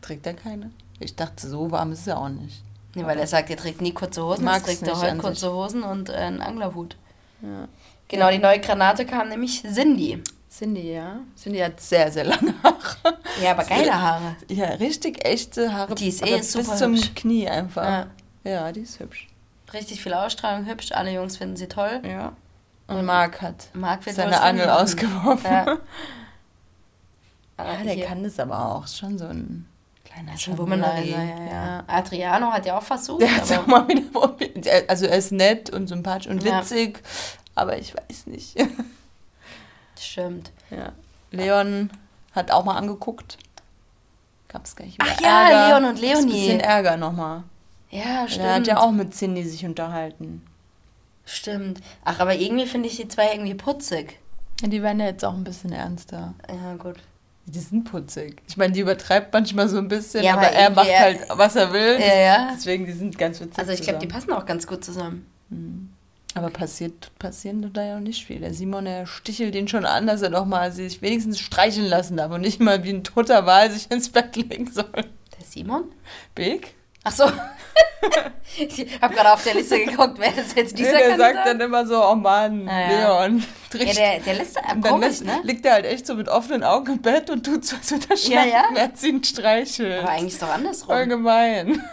Trägt 0.00 0.26
er 0.26 0.34
keine? 0.34 0.70
Ich 1.00 1.14
dachte, 1.16 1.46
so 1.48 1.70
warm 1.70 1.92
ist 1.92 2.06
er 2.06 2.18
auch 2.18 2.28
nicht. 2.30 2.62
Nee, 2.94 3.04
weil 3.04 3.18
er 3.18 3.26
sagt, 3.26 3.50
er 3.50 3.56
trägt 3.56 3.80
nie 3.80 3.92
kurze 3.92 4.22
Hosen, 4.24 4.44
Mag's 4.44 4.66
jetzt 4.68 4.80
trägt 4.84 4.88
er 4.96 5.00
heute 5.02 5.16
kurze. 5.18 5.52
Hosen 5.52 5.82
und 5.82 6.08
äh, 6.08 6.14
einen 6.14 6.40
Anglerhut. 6.40 6.96
Ja. 7.42 7.68
Genau, 8.08 8.30
die 8.30 8.38
neue 8.38 8.60
Granate 8.60 9.04
kam 9.04 9.28
nämlich 9.28 9.62
Cindy. 9.62 10.22
Cindy, 10.56 10.92
ja. 10.92 11.16
Cindy 11.36 11.58
hat 11.58 11.80
sehr, 11.80 12.12
sehr 12.12 12.24
lange 12.24 12.54
Haare. 12.62 13.18
Ja, 13.42 13.50
aber 13.52 13.64
geile 13.64 14.00
Haare. 14.00 14.36
Ja, 14.48 14.66
richtig 14.74 15.24
echte 15.26 15.72
Haare. 15.72 15.94
Die 15.96 16.08
ist 16.08 16.24
eh 16.24 16.36
bis 16.36 16.52
super 16.52 16.76
zum 16.76 16.94
hübsch. 16.94 17.10
Knie 17.16 17.48
einfach. 17.48 17.82
Ja. 17.84 18.06
Ja. 18.44 18.72
die 18.72 18.80
ist 18.80 19.00
hübsch. 19.00 19.26
Richtig 19.72 20.00
viel 20.02 20.14
Ausstrahlung, 20.14 20.66
hübsch. 20.66 20.92
Alle 20.92 21.10
Jungs 21.12 21.36
finden 21.36 21.56
sie 21.56 21.66
toll. 21.66 22.00
Ja. 22.04 22.32
Und 22.86 23.04
Marc 23.04 23.42
hat 23.42 23.68
Marc 23.72 24.04
seine 24.04 24.40
Angel 24.40 24.68
ausgeworfen. 24.68 25.50
Ja. 25.50 25.78
Ja. 27.56 27.64
Ah, 27.66 27.76
der 27.84 27.92
hier. 27.92 28.06
kann 28.06 28.24
das 28.24 28.40
aber 28.40 28.68
auch. 28.68 28.84
Ist 28.84 28.98
schon 28.98 29.16
so 29.16 29.26
ein 29.26 29.64
kleiner 30.04 30.36
Charmeur. 30.36 30.58
Womanizer, 30.66 31.22
ja, 31.22 31.44
ja. 31.52 31.84
Adriano 31.86 32.50
hat 32.50 32.66
ja 32.66 32.76
auch 32.76 32.82
versucht, 32.82 33.22
Der 33.22 33.36
hat 33.36 33.52
auch 33.52 33.66
mal 33.68 33.86
wieder 33.86 34.02
probiert. 34.12 34.66
Also 34.88 35.06
er 35.06 35.16
ist 35.18 35.30
nett 35.30 35.70
und 35.70 35.86
sympathisch 35.86 36.26
und 36.26 36.42
Ja. 36.42 36.58
witzig, 36.60 37.00
aber 37.54 37.78
ich 37.78 37.94
weiß 37.94 38.26
nicht. 38.26 38.56
stimmt. 39.98 40.52
Ja. 40.70 40.92
Leon 41.30 41.90
hat 42.32 42.50
auch 42.50 42.64
mal 42.64 42.76
angeguckt. 42.76 43.38
Gab's 44.48 44.76
gleich 44.76 44.94
wieder 44.94 45.06
Ach 45.08 45.20
ja, 45.20 45.48
Ärger. 45.48 45.68
Leon 45.68 45.84
und 45.90 46.00
Gab's 46.00 46.18
Ein 46.18 46.28
Leonie. 46.28 46.32
bisschen 46.46 46.60
Ärger 46.60 46.96
nochmal. 46.96 47.42
Ja, 47.90 48.26
stimmt. 48.28 48.44
Er 48.44 48.54
hat 48.54 48.66
ja 48.66 48.78
auch 48.78 48.90
mit 48.92 49.14
Cindy 49.14 49.44
sich 49.44 49.64
unterhalten. 49.64 50.42
Stimmt. 51.24 51.80
Ach, 52.04 52.20
aber 52.20 52.34
irgendwie 52.34 52.66
finde 52.66 52.88
ich 52.88 52.96
die 52.96 53.08
zwei 53.08 53.32
irgendwie 53.32 53.54
putzig. 53.54 54.18
Ja, 54.60 54.68
die 54.68 54.82
werden 54.82 55.00
ja 55.00 55.06
jetzt 55.06 55.24
auch 55.24 55.34
ein 55.34 55.44
bisschen 55.44 55.72
ernster. 55.72 56.34
Ja, 56.48 56.74
gut. 56.74 56.96
Die 57.46 57.58
sind 57.58 57.84
putzig. 57.84 58.40
Ich 58.48 58.56
meine, 58.56 58.72
die 58.72 58.80
übertreibt 58.80 59.32
manchmal 59.32 59.68
so 59.68 59.78
ein 59.78 59.88
bisschen, 59.88 60.24
Ja, 60.24 60.34
aber 60.34 60.48
er 60.48 60.70
macht 60.70 60.88
halt, 60.98 61.20
was 61.30 61.56
er 61.56 61.72
will. 61.72 61.98
Ja, 62.00 62.14
ja. 62.14 62.50
Deswegen, 62.54 62.86
die 62.86 62.92
sind 62.92 63.18
ganz 63.18 63.40
witzig. 63.40 63.58
Also 63.58 63.72
ich 63.72 63.82
glaube, 63.82 63.98
die 63.98 64.06
passen 64.06 64.32
auch 64.32 64.46
ganz 64.46 64.66
gut 64.66 64.84
zusammen. 64.84 65.93
Aber 66.36 66.50
passiert, 66.50 67.10
passieren 67.18 67.70
da 67.72 67.84
ja 67.84 67.96
auch 67.96 68.00
nicht 68.00 68.24
viel. 68.26 68.40
Der 68.40 68.52
Simon, 68.52 68.86
der 68.86 69.06
stichelt 69.06 69.54
ihn 69.54 69.68
schon 69.68 69.84
an, 69.86 70.06
dass 70.08 70.20
er 70.22 70.30
doch 70.30 70.46
mal 70.46 70.72
sich 70.72 71.00
wenigstens 71.00 71.38
streicheln 71.38 71.86
lassen 71.86 72.16
darf 72.16 72.32
und 72.32 72.40
nicht 72.40 72.60
mal 72.60 72.82
wie 72.82 72.90
ein 72.92 73.04
toter 73.04 73.46
Wal 73.46 73.70
sich 73.70 73.88
ins 73.90 74.08
Bett 74.08 74.34
legen 74.34 74.68
soll. 74.70 74.90
Der 74.92 75.44
Simon? 75.48 75.84
Big? 76.34 76.74
Ach 77.04 77.12
so. 77.12 77.24
ich 78.58 78.86
habe 79.00 79.14
gerade 79.14 79.32
auf 79.32 79.44
der 79.44 79.54
Liste 79.54 79.84
geguckt, 79.84 80.14
wer 80.18 80.36
ist 80.36 80.56
jetzt 80.56 80.76
dieser 80.78 80.92
der 80.92 81.00
Kandidat? 81.08 81.34
sagt 81.34 81.46
dann 81.46 81.60
immer 81.60 81.86
so, 81.86 82.02
oh 82.04 82.14
Mann, 82.14 82.68
Ah, 82.68 82.80
ja. 82.90 83.26
Leon. 83.26 83.44
ja, 83.74 83.92
der, 83.92 84.20
der 84.20 84.34
lässt 84.34 84.56
dann 84.56 84.80
komisch, 84.80 85.06
lässt, 85.06 85.24
ne? 85.24 85.40
liegt 85.44 85.64
er 85.66 85.74
halt 85.74 85.86
echt 85.86 86.06
so 86.06 86.14
mit 86.14 86.28
offenen 86.28 86.64
Augen 86.64 86.94
im 86.94 87.02
Bett 87.02 87.30
und 87.30 87.44
tut 87.46 87.64
so, 87.64 87.76
als 87.76 87.90
würde 87.90 88.06
er 88.10 88.16
Ja, 88.16 88.22
schlafen, 88.42 88.50
ja. 88.50 88.64
während 88.72 88.98
sie 88.98 89.08
ihn 89.10 89.22
streichelt. 89.24 90.00
Aber 90.00 90.08
eigentlich 90.10 90.32
ist 90.32 90.42
doch 90.42 90.46
Voll 90.48 90.56
andersrum. 90.56 91.08
gemein. 91.08 91.84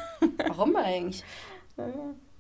Warum 0.48 0.76
eigentlich? 0.78 1.24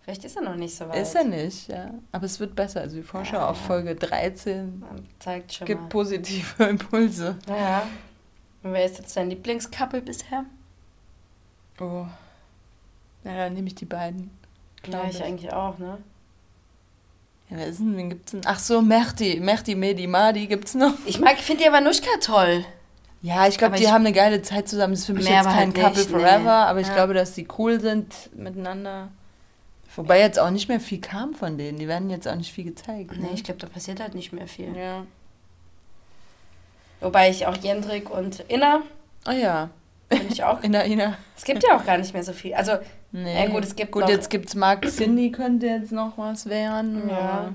Vielleicht 0.03 0.25
ist 0.25 0.35
er 0.35 0.41
noch 0.41 0.55
nicht 0.55 0.75
so 0.75 0.89
weit. 0.89 0.97
Ist 0.97 1.15
er 1.15 1.23
nicht, 1.23 1.67
ja. 1.67 1.91
Aber 2.11 2.25
es 2.25 2.39
wird 2.39 2.55
besser. 2.55 2.81
Also 2.81 2.95
die 2.95 3.03
Vorschau 3.03 3.37
Ja, 3.37 3.49
auf 3.49 3.57
ja. 3.61 3.67
Folge 3.67 3.95
13 3.95 4.79
Man 4.79 5.07
zeigt 5.19 5.53
schon 5.53 5.67
gibt 5.67 5.81
mal. 5.81 5.87
positive 5.89 6.63
Impulse. 6.69 7.37
Ja. 7.47 7.83
Und 8.63 8.73
wer 8.73 8.83
ist 8.85 8.97
jetzt 8.97 9.15
dein 9.15 9.29
Lieblingscouple 9.29 10.01
bisher? 10.01 10.45
Oh. 11.79 12.05
Ja, 13.23 13.37
dann 13.37 13.53
nehme 13.53 13.67
ich 13.67 13.75
die 13.75 13.85
beiden. 13.85 14.31
Ja, 14.87 15.03
ich 15.07 15.23
eigentlich 15.23 15.53
auch, 15.53 15.77
ne? 15.77 15.97
Ja, 17.49 17.57
wer 17.57 17.67
ist 17.67 17.79
denn, 17.79 17.95
wen 17.97 18.09
gibt's 18.09 18.31
denn? 18.31 18.41
Ach 18.45 18.57
so, 18.59 18.81
Merti. 18.81 19.39
Merti, 19.39 19.75
Medi, 19.75 20.07
Madi 20.07 20.47
gibt's 20.47 20.73
noch. 20.73 20.93
Ich 21.05 21.19
mag, 21.19 21.37
finde 21.37 21.63
die 21.65 21.71
Vanuschka 21.71 22.09
toll. 22.21 22.65
Ja, 23.21 23.47
ich 23.47 23.59
glaube, 23.59 23.75
die 23.77 23.83
ich- 23.83 23.91
haben 23.91 24.03
eine 24.05 24.13
geile 24.15 24.41
Zeit 24.41 24.67
zusammen. 24.67 24.93
Das 24.93 25.01
ist 25.01 25.05
für 25.05 25.13
mich 25.13 25.25
jetzt 25.27 25.43
kein 25.45 25.55
halt 25.55 25.75
Couple 25.75 25.89
nicht, 25.99 26.11
nee. 26.11 26.17
Forever, 26.19 26.51
aber 26.67 26.79
ich 26.79 26.87
Ja. 26.87 26.93
glaube, 26.95 27.13
dass 27.13 27.33
die 27.33 27.47
cool 27.59 27.79
sind 27.79 28.35
miteinander. 28.35 29.09
Wobei 29.95 30.19
jetzt 30.19 30.39
auch 30.39 30.49
nicht 30.51 30.69
mehr 30.69 30.79
viel 30.79 31.01
kam 31.01 31.33
von 31.33 31.57
denen. 31.57 31.77
Die 31.77 31.87
werden 31.87 32.09
jetzt 32.09 32.27
auch 32.27 32.35
nicht 32.35 32.51
viel 32.53 32.63
gezeigt. 32.65 33.11
Nee, 33.17 33.29
ich 33.33 33.43
glaube, 33.43 33.59
da 33.59 33.67
passiert 33.67 33.99
halt 33.99 34.15
nicht 34.15 34.31
mehr 34.31 34.47
viel. 34.47 34.75
Ja. 34.75 35.05
Wobei 37.01 37.29
ich 37.29 37.45
auch 37.47 37.57
Jendrik 37.57 38.09
und 38.09 38.39
Inna 38.41 38.81
Oh 39.27 39.31
ja. 39.31 39.69
finde 40.09 40.27
ich 40.33 40.43
auch. 40.43 40.61
In 40.63 40.71
der 40.71 40.85
Ina. 40.85 41.17
es 41.35 41.43
gibt 41.43 41.63
ja 41.63 41.75
auch 41.77 41.85
gar 41.85 41.97
nicht 41.97 42.13
mehr 42.13 42.23
so 42.23 42.33
viel. 42.33 42.53
Also, 42.53 42.73
Nee. 43.13 43.45
Gut, 43.49 43.65
es 43.65 43.75
gibt 43.75 43.91
Gut, 43.91 44.03
noch- 44.03 44.09
jetzt 44.09 44.29
gibt's 44.29 44.55
Mark 44.55 44.85
Cindy, 44.89 45.31
könnte 45.33 45.65
jetzt 45.65 45.91
noch 45.91 46.17
was 46.17 46.45
werden. 46.45 47.09
Ja. 47.09 47.53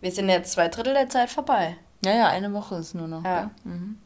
wir 0.00 0.10
sind 0.10 0.30
jetzt 0.30 0.52
zwei 0.52 0.68
Drittel 0.68 0.94
der 0.94 1.10
Zeit 1.10 1.28
vorbei. 1.28 1.76
Ja, 2.02 2.12
ja, 2.14 2.28
eine 2.28 2.50
Woche 2.54 2.76
ist 2.76 2.94
nur 2.94 3.08
noch. 3.08 3.22
Ja. 3.24 3.30
Ja. 3.42 3.50
Mhm. 3.64 3.98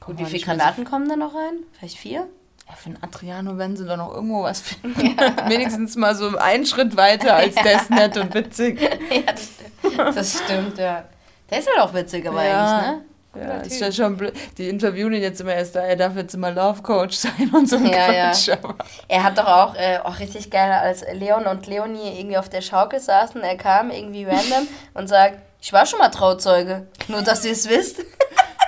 Gut, 0.00 0.16
wie 0.18 0.24
viele 0.24 0.30
mehr 0.30 0.40
so 0.40 0.46
Granaten 0.46 0.84
kommen 0.86 1.08
da 1.10 1.16
noch 1.16 1.34
rein? 1.34 1.58
Vielleicht 1.78 1.98
vier? 1.98 2.26
Ja, 2.68 2.74
für 2.76 2.86
einen 2.90 2.98
Adriano 3.02 3.56
werden 3.58 3.76
sie 3.76 3.86
doch 3.86 3.96
noch 3.96 4.12
irgendwo 4.14 4.42
was 4.42 4.60
finden. 4.60 5.00
Wenigstens 5.48 5.96
mal 5.96 6.14
so 6.14 6.36
einen 6.36 6.66
Schritt 6.66 6.96
weiter 6.96 7.34
als 7.34 7.54
der 7.54 7.76
ist 7.76 7.90
nett 7.90 8.16
und 8.16 8.34
witzig. 8.34 8.80
ja, 9.10 9.32
das 9.32 9.48
stimmt. 9.90 10.16
das 10.16 10.38
stimmt, 10.44 10.78
ja. 10.78 11.04
Der 11.50 11.58
ist 11.58 11.68
halt 11.68 11.80
auch 11.80 11.94
witzig, 11.94 12.26
aber 12.28 12.44
Ja. 12.44 12.76
eigentlich, 12.78 12.86
ne? 12.90 13.04
Ja, 13.34 13.44
Cooler 13.50 13.62
ist 13.64 13.80
ja 13.80 13.92
schon 13.92 14.16
blöd. 14.16 14.32
Die 14.56 14.68
interviewen 14.68 15.12
ihn 15.12 15.22
jetzt 15.22 15.40
immer 15.40 15.54
erst 15.54 15.76
da, 15.76 15.80
er 15.80 15.96
darf 15.96 16.16
jetzt 16.16 16.34
immer 16.34 16.50
Love 16.50 16.82
Coach 16.82 17.14
sein 17.16 17.50
und 17.54 17.68
so 17.68 17.76
ein 17.76 17.86
Ja, 17.86 18.10
ja. 18.12 18.30
Quatsch. 18.30 18.48
Aber 18.50 18.74
Er 19.06 19.22
hat 19.22 19.38
doch 19.38 19.46
auch, 19.46 19.74
äh, 19.76 19.98
auch 20.02 20.18
richtig 20.18 20.50
geil, 20.50 20.72
als 20.72 21.04
Leon 21.12 21.46
und 21.46 21.66
Leonie 21.66 22.18
irgendwie 22.18 22.36
auf 22.38 22.48
der 22.48 22.62
Schaukel 22.62 22.98
saßen, 23.00 23.40
er 23.42 23.56
kam 23.56 23.90
irgendwie 23.90 24.24
random 24.24 24.66
und 24.94 25.08
sagt, 25.08 25.38
ich 25.60 25.72
war 25.72 25.86
schon 25.86 25.98
mal 26.00 26.08
Trauzeuge, 26.08 26.86
nur 27.08 27.22
dass 27.22 27.44
ihr 27.44 27.52
es 27.52 27.68
wisst, 27.68 27.98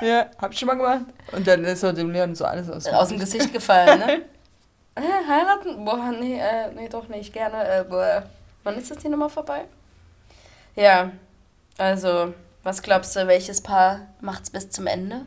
ja, 0.01 0.27
hab 0.39 0.53
ich 0.53 0.59
schon 0.59 0.67
mal 0.67 0.77
gemacht. 0.77 1.05
Und 1.33 1.47
dann 1.47 1.65
ist 1.65 1.83
er 1.83 1.93
dem 1.93 2.11
Leon 2.11 2.35
so 2.35 2.45
alles 2.45 2.69
aus, 2.71 2.87
aus 2.87 3.09
dem 3.09 3.19
Gesicht 3.19 3.53
gefallen, 3.53 3.99
ne? 3.99 4.23
äh, 4.97 5.29
heiraten? 5.29 5.85
Boah, 5.85 6.13
nee, 6.19 6.39
äh, 6.39 6.71
nee, 6.75 6.89
doch 6.89 7.09
nicht, 7.09 7.33
gerne. 7.33 7.65
Äh, 7.65 7.85
boah. 7.85 8.25
Wann 8.65 8.77
ist 8.77 8.91
das 8.91 8.99
die 8.99 9.09
Nummer 9.09 9.31
vorbei? 9.31 9.65
Ja, 10.77 11.11
also, 11.79 12.35
was 12.63 12.83
glaubst 12.83 13.17
du, 13.17 13.27
welches 13.27 13.61
Paar 13.63 14.01
macht's 14.21 14.51
bis 14.51 14.71
zum 14.71 14.87
Ende? 14.87 15.27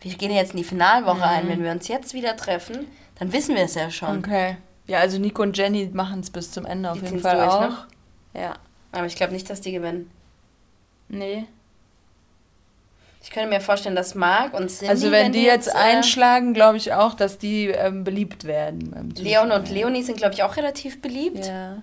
Wir 0.00 0.14
gehen 0.14 0.30
jetzt 0.30 0.52
in 0.52 0.58
die 0.58 0.64
Finalwoche 0.64 1.24
ein. 1.24 1.48
Wenn 1.48 1.64
wir 1.64 1.72
uns 1.72 1.88
jetzt 1.88 2.14
wieder 2.14 2.36
treffen, 2.36 2.86
dann 3.18 3.32
wissen 3.32 3.56
wir 3.56 3.64
es 3.64 3.74
ja 3.74 3.90
schon. 3.90 4.18
Okay. 4.18 4.56
Ja, 4.86 5.00
also 5.00 5.18
Nico 5.18 5.42
und 5.42 5.56
Jenny 5.56 5.90
machen 5.92 6.20
es 6.20 6.30
bis 6.30 6.52
zum 6.52 6.64
Ende 6.64 6.90
auf 6.90 6.98
Die 6.98 7.04
jeden 7.04 7.20
Fall 7.20 7.36
durch, 7.36 7.48
auch. 7.48 7.60
ne? 7.60 7.76
Ja. 8.34 8.54
Aber 8.92 9.06
ich 9.06 9.16
glaube 9.16 9.32
nicht, 9.32 9.50
dass 9.50 9.60
die 9.60 9.72
gewinnen. 9.72 10.10
Nee. 11.08 11.46
Ich 13.22 13.30
könnte 13.30 13.48
mir 13.50 13.60
vorstellen, 13.60 13.96
dass 13.96 14.14
Marc 14.14 14.54
und 14.54 14.68
Cindy, 14.68 14.88
Also 14.90 15.10
wenn, 15.10 15.32
die 15.32 15.42
jetzt, 15.42 15.68
äh, 15.68 15.72
einschlagen, 15.76 16.54
glaube 16.54 16.76
ich 16.78 16.92
auch, 16.94 17.14
dass 17.14 17.36
die 17.38 17.66
ähm, 17.66 18.04
beliebt 18.04 18.44
werden. 18.44 19.12
Leon 19.16 19.50
und. 19.52 19.70
Leonie 19.70 20.02
sind, 20.02 20.16
glaube 20.16 20.34
ich, 20.34 20.42
auch 20.42 20.56
relativ 20.56 21.02
beliebt. 21.02 21.46
Ja. 21.46 21.82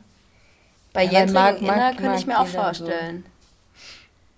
Bei 0.94 1.04
Ja, 1.04 1.26
Marc- 1.28 1.60
und 1.60 1.66
Inna 1.68 1.92
könnte 1.94 2.18
ich 2.18 2.26
mir 2.26 2.40
auch 2.40 2.48
vorstellen. 2.48 3.26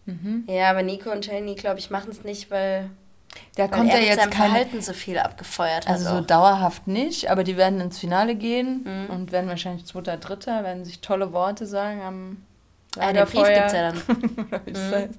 Mhm. 0.05 0.45
Ja, 0.47 0.69
aber 0.71 0.81
Nico 0.83 1.11
und 1.11 1.25
Jenny, 1.27 1.55
glaube 1.55 1.79
ich, 1.79 1.89
machen 1.89 2.09
es 2.11 2.23
nicht, 2.23 2.49
weil, 2.49 2.89
Da 3.55 3.67
kommt 3.67 3.91
er 3.91 3.99
ja 3.99 4.07
jetzt 4.15 4.31
kein, 4.31 4.49
Verhalten 4.49 4.81
so 4.81 4.93
viel 4.93 5.19
abgefeuert. 5.19 5.87
Also 5.87 6.05
so 6.09 6.15
auch. 6.17 6.25
dauerhaft 6.25 6.87
nicht, 6.87 7.29
aber 7.29 7.43
die 7.43 7.57
werden 7.57 7.79
ins 7.81 7.99
Finale 7.99 8.35
gehen 8.35 8.83
Mhm. 8.85 9.13
und 9.13 9.31
werden 9.31 9.49
wahrscheinlich 9.49 9.85
Zweiter, 9.85 10.17
Dritter, 10.17 10.63
werden 10.63 10.83
sich 10.85 10.99
tolle 11.01 11.31
Worte 11.33 11.65
sagen 11.67 12.01
am 12.01 12.37
Ah, 12.97 13.11
den 13.13 13.25
Brief 13.25 13.33
Lagerfeuer. 13.35 13.59
gibt's 13.59 13.73
ja 13.73 13.91
dann. 13.91 14.61
Es 14.65 14.79
Mhm. 14.79 15.09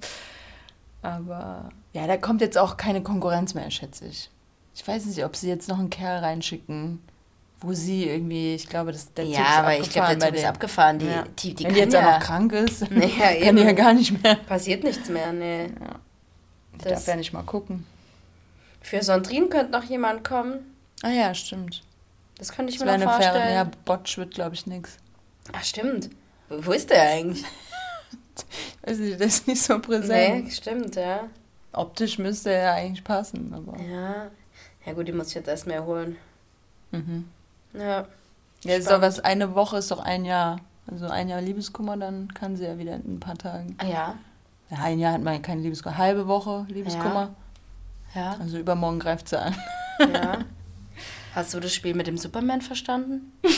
Aber 1.03 1.69
ja, 1.93 2.07
da 2.07 2.17
kommt 2.17 2.41
jetzt 2.41 2.59
auch 2.59 2.77
keine 2.77 3.03
Konkurrenz 3.03 3.55
mehr, 3.55 3.71
schätze 3.71 4.07
ich. 4.07 4.31
Ich 4.75 4.87
weiß 4.87 5.07
nicht, 5.07 5.25
ob 5.25 5.37
sie 5.37 5.49
jetzt 5.49 5.69
noch 5.69 5.79
einen 5.79 5.91
Kerl 5.91 6.19
reinschicken, 6.25 7.01
wo 7.61 7.73
sie 7.73 8.09
irgendwie, 8.09 8.55
ich 8.55 8.69
glaube, 8.69 8.93
das, 8.93 9.13
der 9.15 9.25
Zug 9.25 9.35
Ja, 9.35 9.41
ist 9.43 9.59
aber 9.59 9.79
ich 9.79 9.91
glaube, 9.91 10.09
abgefahren 10.09 10.21
der 10.21 10.29
Zug 10.29 10.39
ist 10.39 10.45
abgefahren. 10.45 10.99
Die, 10.99 11.07
Ja. 11.07 11.25
die, 11.39 11.55
die 11.55 11.65
Wenn 11.65 11.75
die 11.75 11.81
jetzt 11.81 11.97
auch 11.97 12.01
ja, 12.03 12.19
noch 12.19 12.25
krank 12.25 12.53
ist, 12.53 12.91
Nee, 12.91 13.13
ja, 13.19 13.35
kann 13.47 13.57
die 13.57 13.63
ja 13.63 13.73
gar 13.73 13.93
nicht 13.93 14.23
mehr. 14.23 14.37
passiert 14.37 14.85
nichts 14.85 15.09
mehr. 15.09 15.33
Nee. 15.33 15.65
Ja. 15.65 15.99
Ich 16.77 16.83
Das- 16.85 16.93
darf 16.93 17.07
ja 17.09 17.17
nicht 17.17 17.33
mal 17.33 17.43
gucken. 17.43 17.87
Für 18.81 19.03
Sondrin 19.03 19.51
könnte 19.51 19.73
noch 19.73 19.85
jemand 19.85 20.23
kommen. 20.25 20.61
Ah 21.03 21.11
ja, 21.11 21.35
stimmt. 21.35 21.83
Das 22.39 22.53
könnte 22.53 22.73
ich 22.73 22.79
Das 22.79 22.87
mir 22.87 23.05
noch 23.05 23.13
vorstellen. 23.13 23.53
ja, 23.55 23.69
Botsch 23.85 24.17
wird, 24.19 24.35
glaube 24.35 24.55
ich, 24.55 24.67
nix. 24.67 24.97
Ach, 25.53 25.65
stimmt. 25.65 26.11
Wo 26.49 26.71
ist 26.73 26.89
der 26.91 27.03
eigentlich? 27.03 27.45
Weiß 28.83 28.99
nicht, 28.99 29.19
der 29.21 29.27
ist 29.27 29.47
nicht 29.47 29.63
so 29.63 29.79
präsent. 29.79 30.45
Nee, 30.45 30.51
stimmt, 30.51 30.97
ja. 30.97 31.29
Optisch 31.73 32.19
müsste 32.19 32.51
er 32.53 32.63
ja 32.63 32.73
eigentlich 32.75 33.05
passen, 33.05 33.53
aber. 33.55 33.79
Ja. 33.81 34.31
Ja 34.87 34.93
gut, 34.93 35.07
die 35.07 35.13
muss 35.13 35.29
ich 35.29 35.35
jetzt 35.35 35.49
erst 35.49 35.67
mehr 35.67 35.85
holen. 35.85 36.17
Mhm. 36.93 37.29
Ja. 37.75 38.07
Ja, 38.65 38.75
ist 38.75 38.91
doch 38.91 39.01
was, 39.01 39.21
eine 39.21 39.55
Woche 39.55 39.79
ist 39.79 39.91
doch 39.91 40.01
ein 40.01 40.25
Jahr. 40.25 40.61
Also 40.91 41.07
ein 41.07 41.29
Jahr 41.29 41.41
Liebeskummer, 41.41 41.97
dann 41.97 42.33
kann 42.33 42.57
sie 42.57 42.65
ja 42.65 42.79
wieder 42.79 42.95
in 42.95 43.17
ein 43.17 43.21
paar 43.21 43.37
Tagen. 43.37 43.77
Ah 43.79 43.87
ja. 43.87 44.15
Ja, 44.71 44.79
ein 44.83 44.99
Jahr 44.99 45.13
hat 45.13 45.23
man 45.23 45.35
ja 45.35 45.41
keine 45.41 45.61
Liebeskummer. 45.61 45.99
Halbe 45.99 46.27
Woche 46.27 46.67
Liebeskummer. 46.69 47.35
Ja. 48.15 48.37
Also 48.41 48.59
übermorgen 48.59 48.99
greift 48.99 49.29
sie 49.29 49.39
an. 49.39 49.55
Ja. 50.01 50.39
Hast 51.35 51.55
du 51.55 51.61
das 51.61 51.75
Spiel 51.75 51.95
mit 51.95 52.07
dem 52.07 52.17
Superman 52.17 52.63
verstanden? 52.63 53.33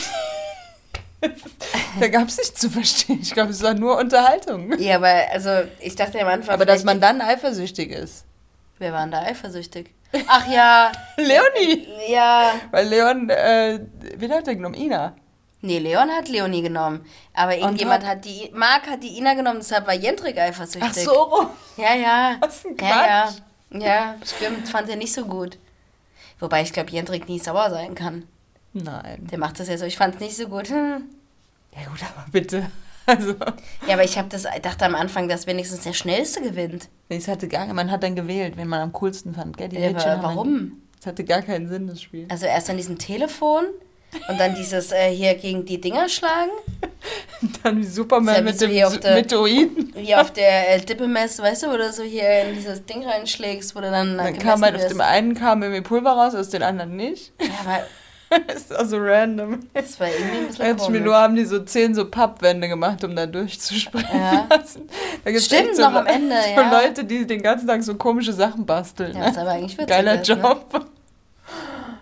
Da 2.01 2.09
gab 2.09 2.29
es 2.29 2.39
nichts 2.39 2.61
zu 2.61 2.71
verstehen. 2.71 3.19
Ich 3.21 3.33
glaube, 3.33 3.51
es 3.51 3.63
war 3.63 3.75
nur 3.75 3.99
Unterhaltung. 3.99 4.79
Ja, 4.79 4.97
aber 4.97 5.13
also 5.33 5.51
ich 5.81 5.95
dachte 5.97 6.21
am 6.21 6.29
Anfang. 6.29 6.55
Aber 6.55 6.65
dass 6.65 6.85
man 6.85 7.01
dann 7.01 7.21
eifersüchtig 7.21 7.91
ist. 7.91 8.25
Wer 8.79 8.93
war 8.93 9.03
denn 9.03 9.11
da 9.11 9.23
eifersüchtig? 9.23 9.93
Ach 10.27 10.49
ja. 10.49 10.91
Leonie! 11.17 11.87
Ja. 12.09 12.53
Weil 12.71 12.89
Leon, 12.89 13.29
äh, 13.31 13.81
wen 14.17 14.33
hat 14.33 14.49
er 14.49 14.55
genommen? 14.55 14.75
Ina. 14.75 15.15
Nee, 15.63 15.79
Leon 15.79 16.09
hat 16.11 16.29
Leonie 16.29 16.63
genommen. 16.63 17.05
Aber 17.35 17.55
irgendjemand 17.57 18.07
hat- 18.07 18.25
die. 18.25 18.51
Marc 18.55 18.87
hat 18.89 19.03
die 19.03 19.19
Ina 19.19 19.35
genommen, 19.35 19.59
deshalb 19.61 19.87
war 19.87 19.93
Jendrik 19.95 20.39
eifersüchtig. 20.39 20.83
Ach 20.91 20.95
so. 20.95 21.51
Ja, 21.77 21.95
ja. 21.95 22.37
Was 22.41 22.65
ein 22.65 22.77
Ja, 22.81 22.87
ja. 23.07 23.23
Quatsch. 23.71 23.83
Ja, 23.83 24.15
stimmt. 24.25 24.69
Fand 24.69 24.89
er 24.89 24.97
nicht 24.97 25.13
so 25.13 25.25
gut. 25.27 25.59
Wobei 26.41 26.63
ich 26.63 26.73
glaube, 26.73 26.91
Jendrik 26.91 27.29
nie 27.29 27.39
sauer 27.39 27.69
sein 27.71 27.95
kann. 27.95 28.27
Nein. 28.73 29.27
Der 29.31 29.39
macht 29.39 29.59
das 29.61 29.69
ja 29.69 29.77
so. 29.79 29.85
Ich 29.85 29.97
fand 29.97 30.15
es 30.15 30.21
nicht 30.21 30.37
so 30.37 30.47
gut. 30.49 30.69
Hm. 30.69 31.05
Ja 31.75 31.89
gut, 31.89 32.01
aber 32.03 32.27
bitte. 32.31 32.67
Also, 33.07 33.35
Ja, 33.89 33.95
aber 33.95 34.05
ich 34.05 34.17
habe 34.19 34.29
das 34.29 34.45
dachte 34.63 34.85
am 34.85 34.95
Anfang, 34.95 35.27
dass 35.29 35.49
wenigstens 35.49 35.81
der 35.81 35.95
Schnellste 35.95 36.43
gewinnt. 36.43 36.89
es 37.09 37.27
hatte 37.27 37.49
gar, 37.49 37.67
man 37.75 37.91
hat 37.91 38.05
dann 38.05 38.15
gewählt, 38.15 38.57
wen 38.57 38.69
man 38.69 38.81
am 38.81 38.93
coolsten 38.93 39.35
fand, 39.35 39.57
gell? 39.57 39.69
Die 39.69 39.79
Ja, 39.79 39.91
aber 40.13 40.23
warum? 40.23 40.81
Es 41.01 41.07
hatte 41.07 41.25
gar 41.25 41.43
keinen 41.43 41.67
Sinn, 41.67 41.89
das 41.89 42.01
Spiel. 42.03 42.27
Also 42.29 42.47
erst 42.47 42.71
an 42.71 42.77
diesem 42.77 42.99
Telefon 42.99 43.65
und 44.29 44.39
dann 44.39 44.55
dieses 44.55 44.93
äh, 44.93 45.11
hier 45.11 45.35
gegen 45.35 45.65
die 45.65 45.81
Dinger 45.81 46.09
schlagen. 46.09 46.51
Dann 47.63 47.79
wie 47.79 47.85
Superman 47.85 48.35
ja 48.35 48.41
wie 48.43 48.45
mit 48.45 48.59
so 48.61 48.67
dem 48.67 49.01
der- 49.01 49.15
Meteoriten. 49.15 49.93
Hier 49.97 50.21
auf 50.21 50.33
der 50.33 50.75
äh, 50.77 50.81
Dippemess, 50.81 51.39
weißt 51.41 51.65
du, 51.65 51.73
wo 51.73 51.77
du 51.79 51.93
so 51.93 52.03
hier 52.05 52.43
in 52.43 52.55
dieses 52.55 52.85
Ding 52.85 53.03
reinschlägst, 53.05 53.75
wo 53.75 53.81
du 53.81 53.91
dann, 53.91 54.19
Dann 54.19 54.39
kam 54.39 54.63
halt 54.63 54.77
auf 54.77 54.87
dem 54.87 55.01
einen 55.01 55.35
kam 55.35 55.63
irgendwie 55.63 55.81
Pulver 55.83 56.13
raus, 56.13 56.35
aus 56.35 56.51
den 56.51 56.63
anderen 56.63 56.95
nicht. 56.97 57.33
Ja, 57.41 57.49
aber 57.65 57.87
das 58.47 58.57
ist 58.57 58.73
also 58.73 58.97
random. 58.99 59.61
das 59.75 59.99
war 59.99 60.09
irgendwie 60.09 60.39
ein 60.39 60.47
bisschen 60.47 60.77
komisch. 60.77 61.01
nur 61.01 61.17
haben 61.17 61.35
die 61.35 61.45
so 61.45 61.61
zehn 61.65 61.95
so 61.95 62.09
Pappwände 62.09 62.69
gemacht, 62.69 63.03
um 63.05 63.15
da 63.17 63.27
durchzuspringen. 63.27 64.09
Ja. 64.13 64.47
Da 65.25 65.31
gibt's 65.33 65.47
Stimmt, 65.47 65.77
so 65.77 65.83
noch 65.83 65.95
am 65.95 66.07
Ende, 66.07 66.35
so 66.55 66.61
ja. 66.61 66.71
Leute, 66.83 67.05
die 67.05 67.27
den 67.27 67.43
ganzen 67.43 67.67
Tag 67.67 67.83
so 67.83 67.95
komische 67.97 68.33
Sachen 68.33 68.65
basteln. 68.65 69.15
Ja, 69.15 69.27
was 69.27 69.37
aber 69.37 69.51
eigentlich 69.51 69.77
witzig 69.77 69.89
Geiler 69.89 70.21
ist, 70.21 70.29
ne? 70.29 70.35
Job. 70.37 70.87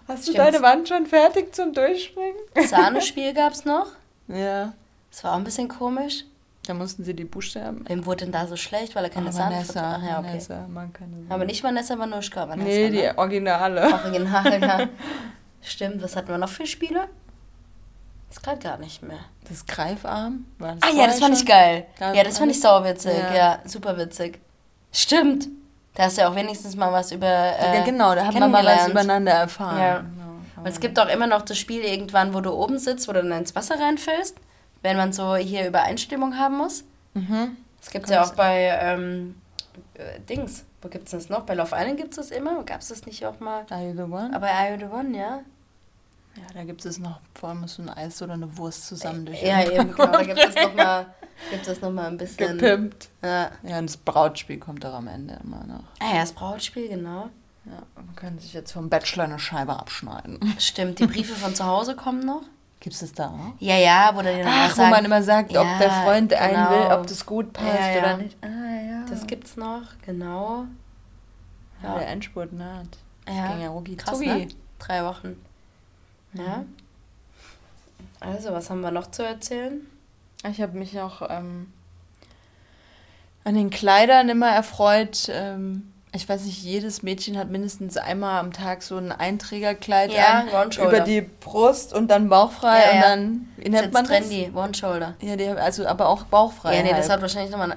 Hast 0.07 0.29
du 0.29 0.33
Stimmt's. 0.33 0.53
deine 0.53 0.63
Wand 0.63 0.89
schon 0.89 1.07
fertig 1.07 1.55
zum 1.55 1.73
Durchspringen? 1.73 2.37
Sahnespiel 2.69 3.35
gab's 3.35 3.65
noch. 3.65 3.87
Ja. 4.29 4.73
Das 5.11 5.25
war 5.25 5.33
auch 5.33 5.37
ein 5.37 5.45
bisschen 5.45 5.69
komisch. 5.69 6.25
Da 6.67 6.75
mussten 6.75 7.03
sie 7.03 7.15
die 7.15 7.25
Buchstaben. 7.25 7.85
Wem 7.89 8.05
wurde 8.07 8.25
denn 8.25 8.33
da 8.33 8.47
so 8.47 8.57
schlecht, 8.57 8.95
weil 8.95 9.03
er 9.05 9.11
keine 9.11 9.29
Oh, 9.29 9.33
Sahne 9.33 9.57
Vanessa, 9.57 9.99
Ach 9.99 10.03
ja, 10.07 10.19
okay. 10.19 10.29
Vanessa, 10.29 10.67
mag 10.69 10.93
keine 10.95 11.13
Sahne. 11.17 11.27
Aber 11.35 11.45
nicht 11.47 11.65
Vanessa 11.65 11.99
Vanuschka, 11.99 12.47
Vanessa. 12.49 12.69
Nee, 12.69 12.91
die 12.91 12.99
ne? 12.99 13.17
Originale. 13.17 13.83
Original, 14.05 14.61
ja. 14.63 14.89
Stimmt, 15.63 16.03
was 16.03 16.17
hatten 16.17 16.29
wir 16.29 16.39
noch 16.39 16.49
für 16.49 16.67
Spiele? 16.67 17.09
Ist 18.31 18.43
gerade 18.43 18.59
gar 18.59 18.79
nicht 18.79 19.03
mehr. 19.03 19.21
Das 19.49 19.65
Greifarm? 19.67 20.45
War 20.59 20.75
das 20.77 20.83
Ah 20.83 20.95
ja, 20.95 21.07
das 21.07 21.19
fand 21.19 21.33
ich 21.35 21.39
schon? 21.41 21.49
geil. 21.49 21.87
Gab 21.99 22.15
Ja, 22.15 22.23
das 22.25 22.39
fand 22.39 22.51
ich 22.53 22.61
sauwitzig. 22.61 23.13
Ja. 23.19 23.35
Ja. 23.35 23.59
super 23.65 23.97
witzig. 23.97 24.39
Stimmt. 24.93 25.49
Da 25.95 26.05
hast 26.05 26.17
du 26.19 26.23
ja 26.23 26.29
auch 26.29 26.35
wenigstens 26.35 26.77
mal 26.77 26.93
was 26.93 27.11
über. 27.11 27.27
Äh, 27.27 27.79
ja, 27.79 27.85
genau, 27.85 28.15
da 28.15 28.27
hat 28.27 28.35
man 28.39 28.51
mal 28.51 28.65
was 28.65 28.89
übereinander 28.89 29.33
erfahren. 29.33 29.79
Ja. 29.81 29.99
Genau. 30.01 30.35
Und 30.57 30.67
es 30.67 30.79
gibt 30.81 30.99
auch 31.01 31.09
immer 31.09 31.27
noch 31.27 31.43
das 31.43 31.59
Spiel 31.59 31.81
irgendwann, 31.83 32.35
wo 32.35 32.41
du 32.41 32.53
oben 32.53 32.79
sitzt, 32.79 33.09
wo 33.09 33.13
du 33.13 33.23
dann 33.23 33.33
ins 33.33 33.55
Wasser 33.55 33.81
reinfällst, 33.81 34.37
wenn 34.83 34.97
man 34.97 35.13
so 35.13 35.37
hier 35.37 35.67
Übereinstimmung 35.67 36.37
haben 36.39 36.59
muss. 36.59 36.85
Mhm. 37.15 37.57
Das 37.81 37.91
gibt 37.91 38.05
es 38.07 38.11
ja 38.11 38.21
das- 38.21 38.31
auch 38.33 38.35
bei 38.35 38.79
ähm, 38.81 39.41
äh, 39.95 40.21
Dings. 40.21 40.65
Wo 40.81 40.89
gibt 40.89 41.07
es 41.07 41.11
das 41.13 41.29
noch? 41.29 41.43
Bei 41.43 41.55
Love 41.55 41.75
Island 41.75 41.97
gibt 41.97 42.11
es 42.11 42.17
das 42.17 42.31
immer. 42.31 42.63
Gab 42.65 42.81
es 42.81 42.89
das 42.89 43.05
nicht 43.07 43.25
auch 43.27 43.41
mal? 43.41 43.67
Are 43.71 43.85
you 43.85 43.95
the 43.95 44.03
one? 44.03 44.31
Aber 44.35 44.49
Are 44.49 44.73
You 44.73 44.79
the 44.79 44.85
One, 44.85 45.17
ja? 45.17 45.41
Ja, 46.37 46.45
da 46.55 46.65
gibt 46.65 46.85
es 46.85 46.99
noch, 46.99 47.21
vor 47.35 47.49
allem 47.49 47.67
so 47.67 47.83
ein 47.83 47.89
Eis 47.89 48.23
oder 48.23 48.35
eine 48.35 48.57
Wurst 48.57 48.87
zusammen 48.87 49.27
durch. 49.27 49.43
Ja, 49.43 49.63
eben, 49.63 49.93
genau. 49.93 50.07
Da 50.07 50.23
gibt 50.23 50.39
es 50.39 50.55
nochmal 50.55 51.07
noch 51.81 51.91
mal 51.91 52.07
ein 52.07 52.17
bisschen. 52.17 52.59
Gepimpt. 52.59 53.09
Ja. 53.23 53.51
Ja, 53.65 53.79
und 53.79 53.89
das 53.91 53.97
Brautspiel 53.97 54.59
kommt 54.59 54.87
auch 54.87 54.95
am 54.95 55.09
Ende 55.09 55.39
immer 55.43 55.65
noch. 55.65 55.85
Ah 55.99 56.15
ja, 56.15 56.21
das 56.21 56.33
Brautspiel, 56.33 56.89
genau. 56.89 57.29
Ja, 57.65 57.83
man 57.97 58.15
kann 58.15 58.39
sich 58.39 58.53
jetzt 58.53 58.73
vom 58.73 58.89
Bachelor 58.89 59.25
eine 59.25 59.39
Scheibe 59.39 59.77
abschneiden. 59.77 60.39
Stimmt, 60.59 61.01
die 61.01 61.07
Briefe 61.07 61.35
von 61.35 61.55
zu 61.55 61.67
Hause 61.67 61.97
kommen 61.97 62.25
noch. 62.25 62.43
Gibt 62.81 62.95
es 62.95 63.01
das 63.01 63.13
da 63.13 63.29
auch? 63.29 63.61
Ja, 63.61 63.77
ja, 63.77 64.13
wo, 64.15 64.23
dann 64.23 64.41
Ach, 64.47 64.77
wo 64.79 64.83
man 64.83 65.05
immer 65.05 65.23
sagt, 65.23 65.57
ob 65.57 65.67
der 65.81 65.91
Freund 65.91 66.33
einen 66.33 66.55
genau. 66.55 66.71
will, 66.71 66.93
ob 66.97 67.07
das 67.09 67.27
gut 67.27 67.53
passt 67.53 67.67
Ja, 67.79 67.91
ja. 67.91 67.99
oder 67.99 68.17
nicht. 68.19 68.37
Ah, 68.41 68.47
ja. 68.47 69.05
Das 69.11 69.27
gibt's 69.27 69.57
noch, 69.57 69.83
genau. 70.07 70.67
ja. 71.83 71.99
Der 71.99 72.09
Endspurt 72.09 72.53
naht. 72.53 72.87
Das 73.25 73.35
Ja, 73.35 73.49
ging 73.49 73.61
ja 73.63 73.69
rucki 73.71 73.97
Krass, 73.97 74.21
ne? 74.21 74.49
Drei 74.79 75.05
Wochen. 75.05 75.37
Ja. 76.35 76.65
Also, 78.21 78.53
was 78.53 78.71
haben 78.71 78.81
wir 78.81 78.91
noch 78.93 79.11
zu 79.11 79.25
erzählen? 79.25 79.81
Ich 80.49 80.61
habe 80.61 80.79
mich 80.79 81.01
auch 81.01 81.23
ähm, 81.29 81.73
an 83.43 83.55
den 83.55 83.71
Kleidern 83.71 84.29
immer 84.29 84.51
erfreut. 84.51 85.29
Ähm, 85.33 85.93
ich 86.13 86.29
weiß 86.29 86.45
nicht, 86.45 86.63
jedes 86.63 87.03
Mädchen 87.03 87.37
hat 87.37 87.51
mindestens 87.51 87.97
einmal 87.97 88.41
am 88.41 88.53
Tag 88.53 88.83
so 88.83 88.97
ein 88.97 89.13
Einträgerkleid 89.13 90.11
Ja, 90.13 90.47
an, 90.51 90.71
über 90.73 91.01
die 91.01 91.21
Brust 91.21 91.93
und 91.93 92.09
dann 92.11 92.29
bauchfrei 92.29 92.81
Ja, 92.83 92.91
und 92.91 92.97
ja. 92.97 93.03
dann, 93.03 93.49
wie 93.57 93.65
Das 93.65 93.73
nennt 93.73 93.87
ist 93.89 93.93
man 93.93 94.05
jetzt 94.05 94.11
das? 94.21 94.29
trendy, 94.29 94.51
One 94.55 94.75
Shoulder. 94.75 95.15
Ja, 95.21 95.37
die, 95.37 95.49
also 95.49 95.87
aber 95.87 96.09
auch 96.09 96.25
bauchfrei. 96.25 96.77
ja, 96.77 96.83
nee, 96.83 96.91
das 96.91 97.01
halt. 97.01 97.11
hat 97.13 97.23
wahrscheinlich 97.23 97.51
nochmal. 97.51 97.77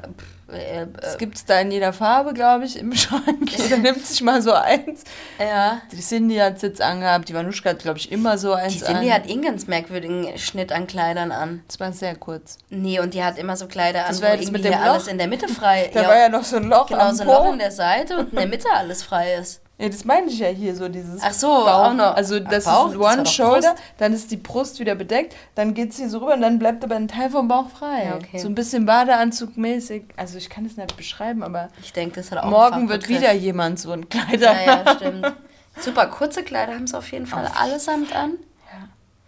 Äh, 0.51 0.87
Das 0.99 1.17
gibt 1.17 1.35
es 1.37 1.45
da 1.45 1.59
in 1.61 1.71
jeder 1.71 1.93
Farbe, 1.93 2.33
glaube 2.33 2.65
ich, 2.65 2.77
im 2.77 2.93
Schrank. 2.95 3.49
Jeder 3.49 3.77
nimmt 3.79 4.05
sich 4.05 4.21
mal 4.21 4.41
so 4.41 4.53
eins. 4.53 5.03
ja. 5.39 5.81
Die 5.91 5.99
Cindy 6.01 6.35
hat 6.37 6.57
es 6.57 6.61
jetzt 6.61 6.81
angehabt, 6.81 7.29
die 7.29 7.33
Vanuschka 7.33 7.69
hat, 7.71 7.79
glaube 7.79 7.97
ich, 7.99 8.11
immer 8.11 8.37
so 8.37 8.53
eins 8.53 8.73
Die 8.73 8.79
Cindy 8.81 9.09
an. 9.09 9.15
hat 9.15 9.29
einen 9.29 9.41
ganz 9.41 9.67
merkwürdigen 9.67 10.37
Schnitt 10.37 10.71
an 10.71 10.87
Kleidern 10.87 11.31
an. 11.31 11.63
Das 11.67 11.79
war 11.79 11.93
sehr 11.93 12.15
kurz. 12.15 12.57
Nee, 12.69 12.99
und 12.99 13.13
die 13.13 13.23
hat 13.23 13.37
immer 13.37 13.55
so 13.55 13.67
Kleider 13.67 14.03
Das 14.07 14.17
an, 14.17 14.23
war 14.23 14.29
wo 14.29 14.33
ja 14.35 14.41
das 14.41 14.51
mit 14.51 14.63
dem 14.65 14.73
hier 14.73 14.81
alles 14.81 15.05
Loch. 15.05 15.11
in 15.11 15.17
der 15.17 15.27
Mitte 15.27 15.47
frei 15.47 15.89
Da 15.93 16.07
war 16.07 16.17
ja 16.17 16.29
noch 16.29 16.43
so 16.43 16.57
ein 16.57 16.63
Loch 16.63 16.87
Genau, 16.87 16.99
am 17.01 17.15
so 17.15 17.21
ein 17.23 17.27
Po. 17.27 17.33
Loch 17.33 17.53
in 17.53 17.59
der 17.59 17.71
Seite 17.71 18.17
und 18.17 18.31
in 18.31 18.37
der 18.37 18.47
Mitte 18.47 18.67
alles 18.75 19.03
frei 19.03 19.35
ist. 19.35 19.60
Ja, 19.81 19.89
das 19.89 20.05
meine 20.05 20.27
ich 20.27 20.37
ja 20.39 20.47
hier, 20.49 20.75
so 20.75 20.87
dieses 20.89 21.21
Ach 21.23 21.33
so, 21.33 21.47
auch 21.51 21.93
noch. 21.93 22.15
Also 22.15 22.39
das 22.39 22.65
Bauch? 22.65 22.87
ist 22.91 22.99
Das 22.99 23.01
One 23.13 23.23
doch 23.23 23.31
Shoulder, 23.31 23.75
dann 23.97 24.13
ist 24.13 24.29
die 24.29 24.37
Brust 24.37 24.79
wieder 24.79 24.93
bedeckt, 24.95 25.35
dann 25.55 25.73
geht 25.73 25.89
es 25.91 25.97
hier 25.97 26.07
so 26.09 26.19
rüber 26.19 26.35
und 26.35 26.41
dann 26.41 26.59
bleibt 26.59 26.83
aber 26.83 26.95
ein 26.95 27.07
Teil 27.07 27.29
vom 27.31 27.47
Bauch 27.47 27.69
frei. 27.69 28.05
Ja, 28.05 28.15
okay. 28.15 28.37
So 28.37 28.47
ein 28.47 28.53
bisschen 28.55 28.85
Badeanzugmäßig. 28.85 30.03
Also 30.17 30.37
ich 30.37 30.49
kann 30.49 30.65
es 30.65 30.77
nicht 30.77 30.95
beschreiben, 30.97 31.41
aber 31.43 31.69
Ich 31.81 31.93
denke, 31.93 32.15
das 32.15 32.31
hat 32.31 32.39
auch 32.39 32.49
morgen 32.49 32.89
wird 32.89 33.09
wieder 33.09 33.33
jemand 33.33 33.79
so 33.79 33.91
ein 33.91 34.07
Kleider. 34.07 34.53
Ja, 34.53 34.83
ja, 34.85 34.95
stimmt. 34.95 35.33
Super, 35.79 36.07
kurze 36.07 36.43
Kleider 36.43 36.73
haben 36.75 36.85
sie 36.85 36.97
auf 36.97 37.11
jeden 37.11 37.25
Fall 37.25 37.47
allesamt 37.59 38.15
an. 38.15 38.33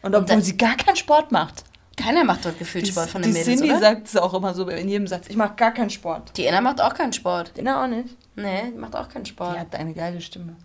Und 0.04 0.14
obwohl 0.16 0.28
dann- 0.28 0.42
sie 0.42 0.58
gar 0.58 0.76
keinen 0.76 0.98
Sport 0.98 1.32
macht. 1.32 1.64
Keiner 1.96 2.24
macht 2.24 2.44
dort 2.46 2.58
gefühlt 2.58 2.88
Sport 2.88 3.10
von 3.10 3.22
die 3.22 3.30
den 3.30 3.34
Mädels, 3.34 3.58
Cindy 3.60 3.72
oder? 3.72 3.80
sagt 3.80 4.08
es 4.08 4.18
auch 4.18 4.34
immer 4.34 4.54
so 4.54 4.68
in 4.68 4.90
jedem 4.90 5.06
Satz, 5.08 5.28
ich 5.30 5.36
mache 5.36 5.54
gar 5.56 5.72
keinen 5.72 5.90
Sport. 5.92 6.36
Die 6.38 6.48
Anna 6.50 6.60
macht 6.62 6.82
auch 6.82 6.94
keinen 6.94 7.14
Sport. 7.14 7.56
Den 7.56 7.68
auch 7.68 7.86
nicht. 7.88 8.16
Nee, 8.36 8.72
die 8.74 8.78
macht 8.78 8.96
auch 8.96 9.08
keinen 9.10 9.26
Sport. 9.26 9.56
Die 9.56 9.60
hat 9.60 9.76
eine 9.76 9.94
geile 9.94 10.20
Stimme. 10.20 10.56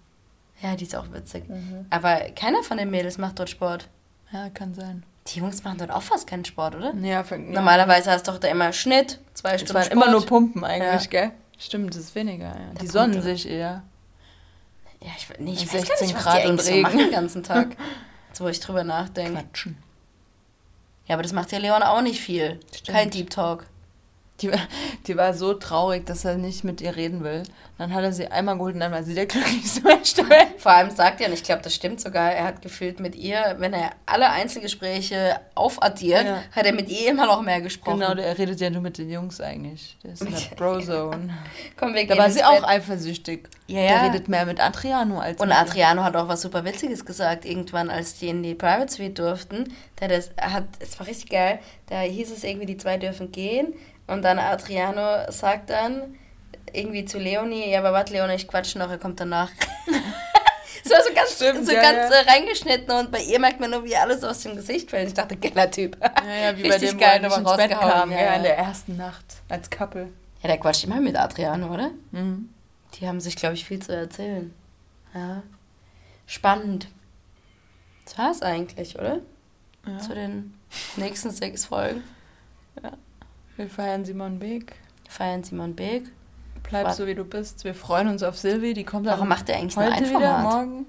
Ja, 0.62 0.75
die 0.75 0.85
ist 0.85 0.97
auch 0.97 1.12
witzig. 1.12 1.49
Mhm. 1.49 1.87
Aber 1.91 2.17
keiner 2.35 2.62
von 2.62 2.79
den 2.79 2.91
Mädels 2.91 3.19
macht 3.19 3.38
dort 3.38 3.51
Sport. 3.51 3.88
Ja, 4.33 4.49
kann 4.51 4.75
sein. 4.75 5.03
Die 5.29 5.41
Jungs 5.41 5.62
machen 5.62 5.77
dort 5.79 5.91
auch 5.91 6.03
fast 6.03 6.27
keinen 6.27 6.45
Sport, 6.47 6.75
oder? 6.77 6.95
Ja, 6.95 7.23
für, 7.23 7.37
ja. 7.37 7.43
Normalerweise 7.43 8.11
hast 8.11 8.27
du 8.27 8.33
doch 8.33 8.38
da 8.41 8.49
immer 8.49 8.73
Schnitt, 8.73 9.21
zwei 9.35 9.51
Es 9.55 9.61
Stunden 9.61 9.83
Sport. 9.83 9.93
immer 9.93 10.11
nur 10.11 10.25
Pumpen 10.25 10.64
eigentlich, 10.64 11.05
Ja. 11.05 11.11
gell? 11.11 11.31
Stimmt, 11.59 11.91
das 11.95 12.01
ist 12.05 12.14
weniger. 12.14 12.47
Ja. 12.47 12.55
Die 12.73 12.77
Punkte. 12.79 12.87
sonnen 12.93 13.23
sich 13.23 13.49
eher. 13.49 13.83
Ja, 15.03 15.11
ich, 15.17 15.29
nee, 15.38 15.53
ich 15.53 15.67
weiß 15.67 15.87
gar 15.87 15.97
16 15.97 16.07
nicht, 16.07 16.17
was 16.17 16.25
Grad 16.25 16.38
die 16.43 16.49
eigentlich 16.49 16.67
so 16.67 16.81
machen 16.81 16.99
den 16.99 17.11
ganzen 17.11 17.43
Tag. 17.43 17.77
Jetzt, 18.29 18.41
wo 18.41 18.49
ich 18.49 18.61
drüber 18.61 18.83
nachdenke. 18.85 19.33
Quatschen. 19.43 19.77
Ja, 21.09 21.14
aber 21.14 21.23
das 21.23 21.33
macht 21.33 21.51
ja 21.53 21.59
Leon 21.59 21.83
auch 21.83 22.03
nicht 22.03 22.21
viel. 22.21 22.61
Stimmt. 22.75 22.97
Kein 22.97 23.11
Deep 23.11 23.31
Talk. 23.31 23.66
Die, 24.40 24.53
war- 24.53 24.68
die 25.07 25.16
war 25.16 25.35
so 25.35 25.53
traurig, 25.55 26.07
dass 26.07 26.24
er 26.24 26.37
nicht 26.37 26.62
mit 26.62 26.81
ihr 26.81 26.94
reden 26.94 27.24
will. 27.24 27.42
Dann 27.77 27.92
hat 27.94 28.03
er 28.05 28.12
sie 28.12 28.29
einmal 28.29 28.57
geholt 28.57 28.74
und 28.74 28.81
dann 28.81 28.92
war 28.92 29.03
sie 29.03 29.14
der 29.14 29.27
glücklichste 29.27 29.83
Mensch 29.83 30.14
der 30.14 30.29
Welt. 30.29 30.46
Vor 30.59 30.72
allem 30.72 30.90
sagt 30.90 31.20
er, 31.20 31.27
und 31.29 31.33
ich 31.33 31.42
glaube, 31.44 31.62
das 31.62 31.74
stimmt 31.74 32.01
sogar, 32.01 32.33
er 32.33 32.44
hat 32.44 32.62
gefühlt 32.62 33.01
mit 33.01 33.14
ihr, 33.16 33.57
wenn 33.59 33.72
er 33.72 33.90
alle 34.07 34.29
Einzelgespräche 34.31 35.40
aufaddiert, 35.55 36.24
Ja. 36.24 36.42
hat 36.53 36.66
er 36.66 36.72
mit 36.72 36.88
ihr 36.88 37.11
immer 37.11 37.27
noch 37.27 37.42
mehr 37.42 37.61
gesprochen. 37.61 38.01
Genau, 38.01 38.14
der 38.14 38.37
redet 38.38 38.61
ja 38.61 38.70
nur 38.70 38.81
mit 38.83 38.98
den 38.98 39.11
Jungs 39.11 39.40
eigentlich. 39.40 39.96
Der 40.03 40.12
ist 40.12 40.22
in 40.22 40.31
der 40.31 40.38
Brozone. 40.57 41.35
Komm, 41.77 41.94
wir 41.94 42.03
Da 42.03 42.07
gehen 42.14 42.18
war 42.18 42.27
ins 42.27 42.35
sie 42.35 42.44
auch 42.44 42.61
Bett. 42.61 42.64
eifersüchtig. 42.68 43.48
Ja, 43.66 43.81
Der 43.81 43.90
ja. 43.90 44.03
redet 44.07 44.29
mehr 44.29 44.46
mit 44.46 44.61
Adriano 44.61 45.18
als 45.20 45.40
Und. 45.40 45.53
Adriano 45.53 46.03
hat 46.05 46.16
auch 46.16 46.29
was 46.29 46.42
super 46.42 46.64
Witziges 46.64 47.05
gesagt, 47.05 47.44
irgendwann, 47.44 47.90
als 47.90 48.18
die 48.18 48.29
in 48.29 48.42
die 48.42 48.55
Private 48.55 48.92
Suite 48.92 49.18
durften. 49.18 49.72
Der 50.01 50.09
das 50.09 50.31
hat, 50.40 50.64
es 50.81 50.98
war 50.98 51.07
richtig 51.07 51.31
geil. 51.31 51.59
Da 51.87 52.01
hieß 52.01 52.31
es 52.33 52.44
irgendwie, 52.44 52.66
die 52.66 52.77
zwei 52.77 52.96
dürfen 52.98 53.31
gehen. 53.33 53.74
Und 54.09 54.23
dann 54.23 54.38
Adriano 54.38 55.31
sagt 55.31 55.71
dann 55.71 56.16
irgendwie 56.73 57.05
zu 57.05 57.18
Leonie, 57.18 57.71
ja, 57.71 57.79
aber 57.79 57.92
warte, 57.92 58.12
Leonie, 58.12 58.35
ich 58.35 58.49
quatsche 58.49 58.79
noch, 58.79 58.90
er 58.90 58.99
kommt 58.99 59.21
danach. 59.21 59.51
War 60.90 61.03
so 61.03 61.12
ganz, 61.12 61.35
Stimmt, 61.35 61.66
so 61.66 61.73
ja, 61.73 61.83
ganz 61.83 62.11
ja. 62.11 62.33
reingeschnitten 62.33 62.90
und 62.94 63.11
bei 63.11 63.21
ihr 63.21 63.38
merkt 63.38 63.61
man 63.61 63.71
nur, 63.71 63.85
wie 63.85 63.94
alles 63.94 64.25
aus 64.25 64.42
dem 64.42 64.57
Gesicht 64.57 64.88
fällt. 64.88 65.09
Ich 65.09 65.14
dachte, 65.14 65.37
geiler 65.37 65.71
Typ. 65.71 65.99
Ja, 66.01 66.35
ja, 66.35 66.57
wie 66.57 66.62
bei 66.62 66.71
Richtig 66.71 66.90
dem, 66.90 66.99
geil, 66.99 67.21
wo 67.29 67.35
ins 67.35 67.57
Bett 67.57 67.71
kam, 67.73 68.11
Ja, 68.11 68.16
ja, 68.16 68.25
ja. 68.25 68.35
in 68.35 68.42
der 68.42 68.57
ersten 68.57 68.97
Nacht 68.97 69.25
als 69.51 69.68
Couple. 69.68 70.09
Ja, 70.42 70.49
der 70.49 70.59
quatscht 70.59 70.85
immer 70.85 71.01
mit 71.01 71.16
Adriano, 71.16 71.73
oder? 71.73 71.90
Mhm. 72.12 72.49
Die 72.94 73.07
haben 73.07 73.21
sich, 73.21 73.37
glaube 73.37 73.55
ich, 73.55 73.66
viel 73.66 73.81
zu 73.81 73.94
erzählen. 73.94 74.55
Ja. 75.14 75.42
Spannend. 76.27 76.88
Das 78.05 78.16
war's 78.16 78.40
eigentlich, 78.42 78.99
oder? 78.99 79.18
Ja. 79.87 79.99
Zu 79.99 80.14
den 80.14 80.55
nächsten 80.97 81.31
sechs 81.31 81.66
Folgen. 81.66 82.03
Wir 83.59 83.68
feiern 83.68 84.05
Simon 84.05 84.38
Beek. 84.38 84.73
Wir 85.03 85.11
feiern 85.11 85.42
Simon 85.42 85.75
Beek. 85.75 86.05
Bleib 86.62 86.87
Was? 86.87 86.97
so, 86.97 87.09
wie 87.09 87.14
du 87.16 87.25
bist. 87.25 87.64
Wir 87.64 87.75
freuen 87.75 88.07
uns 88.07 88.23
auf 88.23 88.38
Silvi. 88.38 88.73
Die 88.73 88.85
kommt 88.85 89.05
Warum 89.07 89.27
macht 89.27 89.49
der 89.49 89.57
eigentlich 89.57 89.75
nur 89.75 89.85
heute 89.87 89.97
ein 89.97 90.05
wieder, 90.05 90.12
Format? 90.21 90.42
morgen. 90.44 90.87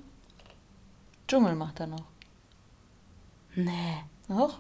Dschungel 1.28 1.56
macht 1.56 1.80
er 1.80 1.88
noch. 1.88 2.04
Nee. 3.56 4.04
Noch? 4.28 4.60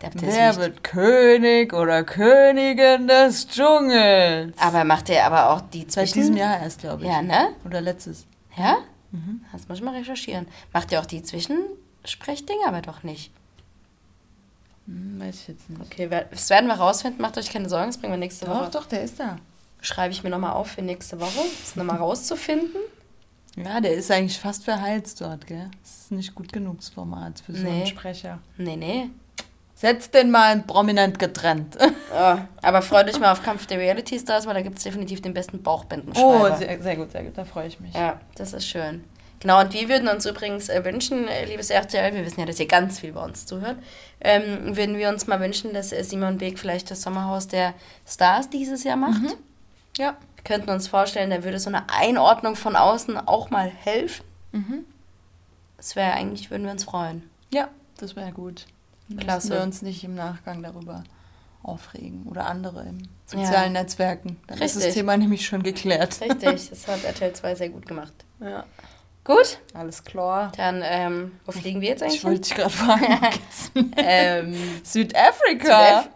Der, 0.00 0.10
Wer 0.14 0.56
wird 0.56 0.82
König 0.82 1.74
oder 1.74 2.04
Königin 2.04 3.06
des 3.06 3.46
Dschungels? 3.48 4.56
aber 4.58 4.84
macht 4.84 5.08
der 5.08 5.26
aber 5.26 5.50
auch 5.50 5.60
die 5.60 5.86
zwischen... 5.86 6.14
diesem 6.14 6.36
Jahr 6.38 6.58
erst, 6.58 6.80
glaube 6.80 7.02
ich. 7.02 7.08
Ja, 7.10 7.20
ne? 7.20 7.50
Oder 7.66 7.82
letztes. 7.82 8.26
Ja? 8.56 8.78
Mhm. 9.10 9.44
Das 9.52 9.68
muss 9.68 9.76
ich 9.76 9.84
mal 9.84 9.94
recherchieren. 9.94 10.48
Macht 10.72 10.90
der 10.90 11.00
auch 11.00 11.06
die 11.06 11.22
Zwischensprechdinge, 11.22 12.66
aber 12.66 12.80
doch 12.80 13.02
nicht. 13.02 13.30
Hm, 14.86 15.20
weiß 15.20 15.34
ich 15.42 15.48
jetzt 15.48 15.70
nicht. 15.70 15.80
Okay, 15.82 16.08
das 16.30 16.50
werden 16.50 16.66
wir 16.66 16.74
rausfinden. 16.74 17.20
Macht 17.22 17.38
euch 17.38 17.50
keine 17.50 17.68
Sorgen, 17.68 17.86
das 17.88 17.98
bringen 17.98 18.12
wir 18.12 18.18
nächste 18.18 18.46
Doch, 18.46 18.60
Woche. 18.62 18.70
doch, 18.70 18.86
der 18.86 19.02
ist 19.02 19.18
da. 19.20 19.36
Schreibe 19.80 20.12
ich 20.12 20.22
mir 20.22 20.30
nochmal 20.30 20.52
auf 20.52 20.68
für 20.68 20.82
nächste 20.82 21.20
Woche, 21.20 21.40
das 21.60 21.76
nochmal 21.76 21.96
rauszufinden. 21.98 22.70
Ja, 23.56 23.80
der 23.80 23.94
ist 23.94 24.10
eigentlich 24.10 24.38
fast 24.38 24.64
verheizt 24.64 25.20
dort, 25.20 25.46
gell? 25.46 25.68
Das 25.82 25.90
ist 26.02 26.12
nicht 26.12 26.34
gut 26.34 26.52
genug, 26.52 26.78
das 26.78 26.88
Format 26.88 27.40
für 27.44 27.52
so 27.52 27.62
Nee. 27.62 27.70
einen 27.70 27.86
Sprecher. 27.86 28.38
Nee, 28.56 28.76
nee. 28.76 29.10
Setz 29.74 30.10
den 30.10 30.30
mal 30.30 30.60
prominent 30.62 31.18
getrennt. 31.18 31.76
Oh, 32.14 32.36
aber 32.60 32.82
freut 32.82 33.08
euch 33.08 33.18
mal 33.18 33.32
auf 33.32 33.42
Kampf 33.42 33.66
der 33.66 33.78
Reality 33.78 34.18
Stars, 34.18 34.44
weil 34.46 34.52
da 34.52 34.60
gibt 34.60 34.76
es 34.76 34.84
definitiv 34.84 35.22
den 35.22 35.32
besten 35.32 35.56
Oh, 35.56 35.62
Bauchbindenschreiber. 35.62 36.56
sehr, 36.58 36.82
sehr 36.82 36.96
gut, 36.96 37.10
sehr 37.10 37.22
gut. 37.24 37.38
Da 37.38 37.46
freue 37.46 37.66
ich 37.68 37.80
mich. 37.80 37.94
ja, 37.94 38.20
das 38.34 38.52
ist 38.52 38.66
schön. 38.68 39.02
Genau, 39.42 39.60
und 39.60 39.72
wir 39.72 39.88
würden 39.88 40.06
uns 40.06 40.24
übrigens 40.24 40.68
äh, 40.68 40.84
wünschen, 40.84 41.26
äh, 41.26 41.46
liebes 41.46 41.70
RTL, 41.70 42.14
wir 42.14 42.24
wissen 42.24 42.38
ja, 42.38 42.46
dass 42.46 42.60
ihr 42.60 42.68
ganz 42.68 43.00
viel 43.00 43.12
bei 43.12 43.24
uns 43.24 43.44
zuhört, 43.44 43.76
ähm, 44.20 44.76
würden 44.76 44.96
wir 44.96 45.08
uns 45.08 45.26
mal 45.26 45.40
wünschen, 45.40 45.74
dass 45.74 45.90
äh, 45.90 46.04
Simon 46.04 46.38
Beek 46.38 46.60
vielleicht 46.60 46.92
das 46.92 47.02
Sommerhaus 47.02 47.48
der 47.48 47.74
Stars 48.06 48.50
dieses 48.50 48.84
Jahr 48.84 48.96
macht. 48.96 49.20
Ja. 49.96 50.16
Wir 50.36 50.44
könnten 50.44 50.70
uns 50.70 50.86
vorstellen, 50.86 51.30
da 51.30 51.42
würde 51.42 51.58
so 51.58 51.70
eine 51.70 51.90
Einordnung 51.90 52.54
von 52.54 52.76
außen 52.76 53.16
auch 53.16 53.50
mal 53.50 53.68
helfen. 53.68 54.24
Mhm. 54.52 54.84
Das 55.76 55.96
wäre 55.96 56.12
eigentlich, 56.12 56.52
würden 56.52 56.62
wir 56.62 56.70
uns 56.70 56.84
freuen. 56.84 57.28
Ja, 57.52 57.68
das 57.98 58.14
wäre 58.14 58.30
gut. 58.30 58.66
Klasse. 59.16 59.48
müssen 59.48 59.58
wir 59.58 59.62
uns 59.64 59.82
nicht 59.82 60.04
im 60.04 60.14
Nachgang 60.14 60.62
darüber 60.62 61.02
aufregen 61.64 62.26
oder 62.28 62.46
andere 62.46 62.82
im 62.84 63.08
sozialen 63.26 63.72
Netzwerken. 63.72 64.36
Dann 64.46 64.58
ist 64.58 64.76
das 64.76 64.84
Richtig. 64.84 64.94
Thema 64.94 65.16
nämlich 65.16 65.44
schon 65.44 65.64
geklärt. 65.64 66.20
Richtig, 66.20 66.70
das 66.70 66.86
hat 66.86 67.02
RTL 67.02 67.32
2 67.32 67.54
sehr 67.56 67.70
gut 67.70 67.86
gemacht. 67.86 68.14
Ja. 68.38 68.64
Gut, 69.24 69.58
Alles 69.72 70.02
klar. 70.02 70.50
dann, 70.56 70.82
ähm, 70.84 71.32
wo 71.46 71.52
fliegen 71.52 71.80
wir 71.80 71.90
jetzt 71.90 72.02
eigentlich? 72.02 72.16
Ich 72.18 72.24
wollte 72.24 72.40
dich 72.40 72.54
gerade 72.54 72.70
fragen. 72.70 73.38
ähm, 73.96 74.54
Südafrika. 74.82 75.64
Südaf 75.64 76.08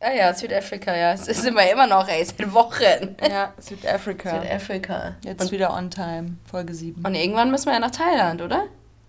ah 0.00 0.12
ja, 0.12 0.32
Südafrika, 0.34 0.96
ja. 0.96 1.12
Es 1.12 1.24
sind 1.26 1.54
wir 1.54 1.70
immer 1.70 1.86
noch, 1.86 2.08
ey, 2.08 2.24
seit 2.24 2.52
Wochen. 2.52 3.16
Ja, 3.28 3.52
Südafrika. 3.58 4.40
Südafrika. 4.42 5.14
Jetzt 5.24 5.42
Und, 5.42 5.52
wieder 5.52 5.74
on 5.74 5.90
time, 5.90 6.36
Folge 6.50 6.74
7. 6.74 7.04
und 7.04 7.14
irgendwann 7.14 7.50
müssen 7.50 7.66
wir 7.66 7.74
ja 7.74 7.80
nach 7.80 7.90
Thailand, 7.90 8.40
oder? 8.42 8.64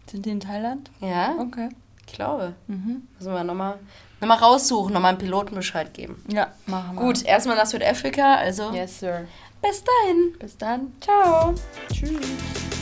Sind 0.10 0.26
die 0.26 0.32
in 0.32 0.40
Thailand? 0.42 0.92
Ja, 1.00 1.36
Okay. 1.40 1.70
ich 2.08 2.14
glaube. 2.14 2.54
Mhm. 2.68 3.08
Müssen 3.18 3.34
wir 3.34 3.44
nochmal 3.44 3.80
noch 4.22 4.28
mal 4.28 4.36
raussuchen, 4.38 4.94
nochmal 4.94 5.10
einen 5.10 5.18
Piloten 5.18 5.56
Bescheid 5.56 5.94
geben. 5.94 6.24
Ja, 6.30 6.48
machen 6.66 6.96
wir. 6.96 7.02
Gut, 7.02 7.24
erstmal 7.26 7.56
nach 7.58 7.66
Südafrika, 7.66 8.36
also 8.36 8.72
Yes, 8.72 9.00
sir. 9.00 9.26
bis 9.62 9.84
dahin. 9.84 10.34
Bis 10.40 10.58
dann. 10.58 10.94
Ciao. 11.02 11.54
Tschüss. 11.92 12.75